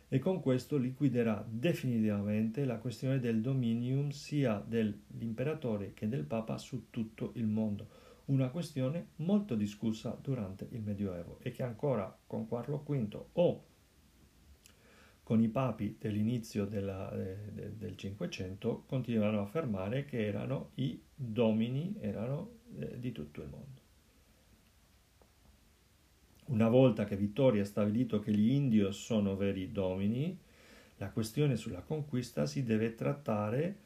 [0.09, 6.87] E con questo liquiderà definitivamente la questione del dominium sia dell'imperatore che del papa su
[6.89, 12.83] tutto il mondo una questione molto discussa durante il Medioevo e che ancora con Carlo
[12.85, 13.63] V o
[15.21, 21.95] con i papi dell'inizio della, eh, del Cinquecento continuano a affermare che erano i domini
[21.99, 23.81] erano, eh, di tutto il mondo.
[26.47, 30.37] Una volta che Vittorio ha stabilito che gli indios sono veri domini,
[30.97, 33.77] la questione sulla conquista si deve trattare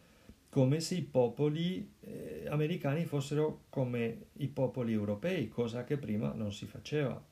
[0.59, 6.51] come se i popoli eh, americani fossero come i popoli europei, cosa che prima non
[6.51, 7.25] si faceva.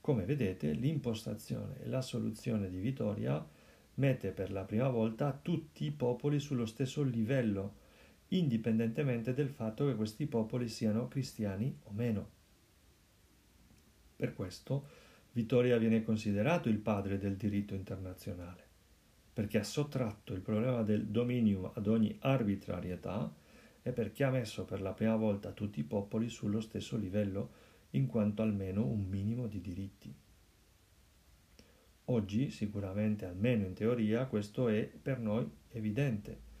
[0.00, 3.44] Come vedete, l'impostazione e la soluzione di Vittoria
[3.94, 7.74] mette per la prima volta tutti i popoli sullo stesso livello,
[8.28, 12.28] indipendentemente del fatto che questi popoli siano cristiani o meno.
[14.14, 14.86] Per questo
[15.32, 18.63] Vittoria viene considerato il padre del diritto internazionale
[19.34, 23.34] perché ha sottratto il problema del dominium ad ogni arbitrarietà
[23.82, 28.06] e perché ha messo per la prima volta tutti i popoli sullo stesso livello in
[28.06, 30.14] quanto almeno un minimo di diritti.
[32.06, 36.52] Oggi, sicuramente almeno in teoria, questo è per noi evidente.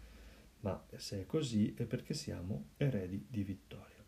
[0.60, 4.02] ma se è così è perché siamo eredi di vittoria.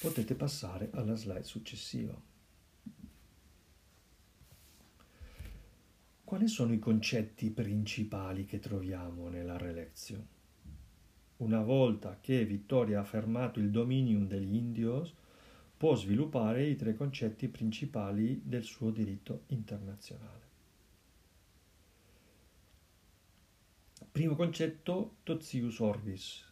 [0.00, 2.20] Potete passare alla slide successiva.
[6.26, 10.26] Quali sono i concetti principali che troviamo nella Relezio?
[11.36, 15.14] Una volta che Vittoria ha affermato il dominium degli indios,
[15.76, 20.40] può sviluppare i tre concetti principali del suo diritto internazionale.
[24.10, 26.44] Primo concetto, tozius orbis.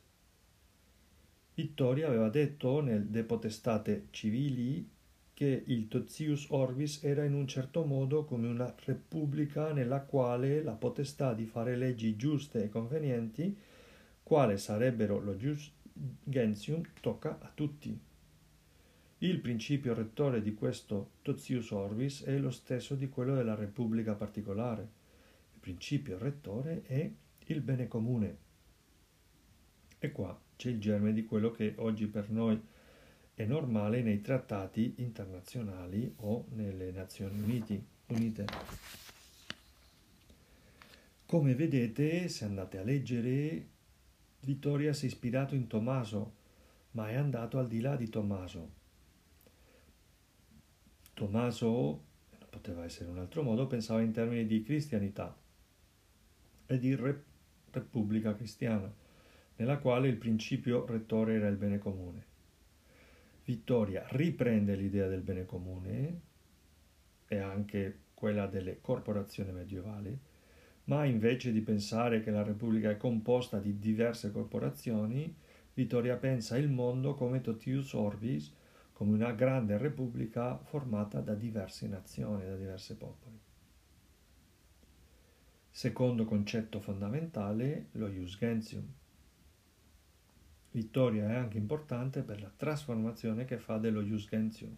[1.55, 4.89] Vittoria aveva detto nel De Potestate Civili
[5.35, 10.75] che il tozius orbis era in un certo modo come una repubblica nella quale la
[10.75, 13.57] potestà di fare leggi giuste e convenienti,
[14.23, 15.73] quale sarebbero lo jus
[16.23, 18.01] gentium, tocca a tutti.
[19.19, 24.83] Il principio rettore di questo tozius orbis è lo stesso di quello della repubblica particolare.
[25.53, 27.11] Il principio rettore è
[27.47, 28.37] il bene comune.
[29.99, 32.61] E qua c'è il germe di quello che oggi per noi
[33.35, 38.47] è normale nei trattati internazionali o nelle Nazioni Uniti, Unite.
[41.27, 43.67] Come vedete, se andate a leggere,
[44.41, 46.35] Vittoria si è ispirato in Tommaso,
[46.93, 48.71] ma è andato al di là di Tommaso.
[51.15, 52.03] Tommaso,
[52.51, 55.37] poteva essere un altro modo, pensava in termini di cristianità
[56.67, 57.25] e di re-
[57.73, 58.93] Repubblica Cristiana,
[59.57, 62.33] nella quale il principio rettore era il bene comune.
[63.45, 66.21] Vittoria riprende l'idea del bene comune
[67.27, 70.19] e anche quella delle corporazioni medievali,
[70.85, 75.35] ma invece di pensare che la Repubblica è composta di diverse corporazioni,
[75.75, 78.55] Vittoria pensa il mondo come totius orbis,
[78.93, 83.39] come una grande repubblica formata da diverse nazioni, da diversi popoli.
[85.69, 88.87] Secondo concetto fondamentale, lo ius gentium.
[90.75, 94.77] Vittoria è anche importante per la trasformazione che fa dello ius gentium.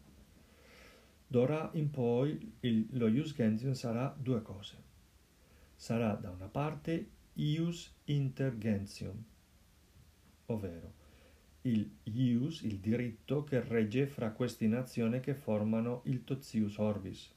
[1.27, 4.77] D'ora in poi il, lo ius gentium sarà due cose.
[5.75, 9.23] Sarà da una parte ius inter gentium,
[10.47, 10.93] ovvero
[11.63, 17.35] il ius, il diritto che regge fra queste nazioni che formano il tozius orbis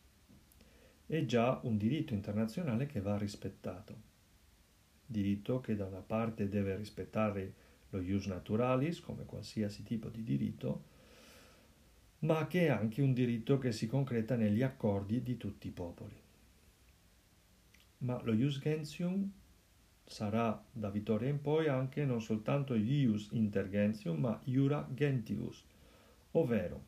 [1.10, 3.96] è già un diritto internazionale che va rispettato.
[5.08, 7.54] Diritto che da una parte deve rispettare
[7.90, 10.84] lo ius naturalis, come qualsiasi tipo di diritto,
[12.20, 16.16] ma che è anche un diritto che si concreta negli accordi di tutti i popoli.
[18.00, 19.32] Ma lo ius gentium
[20.06, 25.64] sarà da Vittoria in poi anche non soltanto ius inter gentium, ma iura gentius,
[26.32, 26.88] ovvero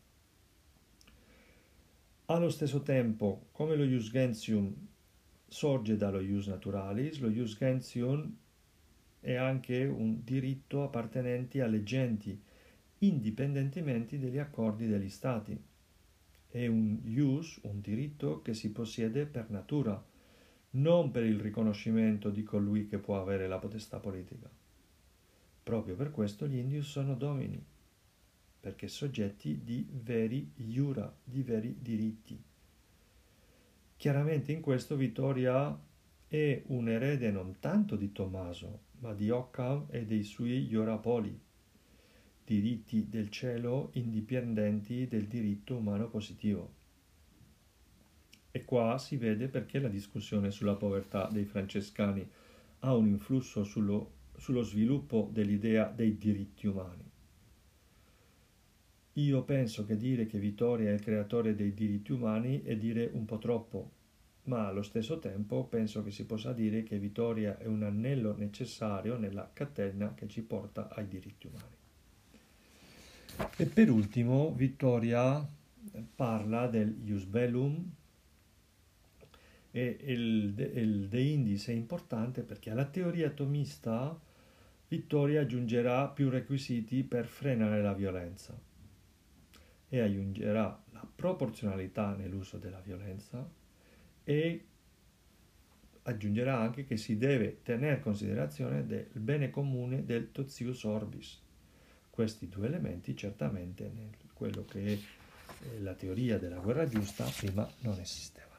[2.25, 4.73] allo stesso tempo, come lo ius gentium
[5.47, 8.37] sorge dallo ius naturalis, lo ius gentium
[9.21, 12.37] è anche un diritto appartenente alle genti,
[12.99, 15.57] indipendentemente dagli accordi degli stati.
[16.49, 20.03] È un ius, un diritto che si possiede per natura,
[20.71, 24.49] non per il riconoscimento di colui che può avere la potestà politica.
[25.63, 27.63] Proprio per questo gli indios sono domini
[28.61, 32.39] perché soggetti di veri iura, di veri diritti.
[33.97, 35.77] Chiaramente in questo Vittoria
[36.27, 41.39] è un erede non tanto di Tommaso, ma di Occam e dei suoi Iorapoli,
[42.43, 46.79] diritti del cielo indipendenti del diritto umano positivo.
[48.51, 52.27] E qua si vede perché la discussione sulla povertà dei francescani
[52.79, 57.09] ha un influsso sullo, sullo sviluppo dell'idea dei diritti umani.
[59.13, 63.25] Io penso che dire che Vittoria è il creatore dei diritti umani è dire un
[63.25, 63.91] po' troppo,
[64.43, 69.17] ma allo stesso tempo penso che si possa dire che Vittoria è un anello necessario
[69.17, 71.79] nella catena che ci porta ai diritti umani.
[73.57, 75.45] E per ultimo Vittoria
[76.15, 77.91] parla del Ius Bellum
[79.71, 84.19] e il, De Indis è importante perché alla teoria atomista
[84.87, 88.59] Vittoria aggiungerà più requisiti per frenare la violenza
[89.87, 93.59] e aggiungerà la proporzionalità nell'uso della violenza
[94.23, 94.65] e
[96.03, 101.39] aggiungerà anche che si deve tenere considerazione del bene comune del tozius orbis.
[102.09, 107.69] Questi due elementi certamente nel quello che è eh, la teoria della guerra giusta prima
[107.81, 108.49] non esistevano.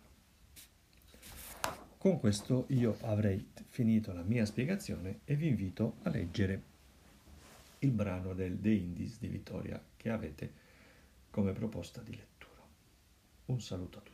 [1.99, 6.63] Con questo io avrei finito la mia spiegazione e vi invito a leggere
[7.81, 10.53] il brano del De Indis di Vittoria che avete
[11.31, 12.61] come proposta di lettura.
[13.47, 14.12] Un saluto a tutti.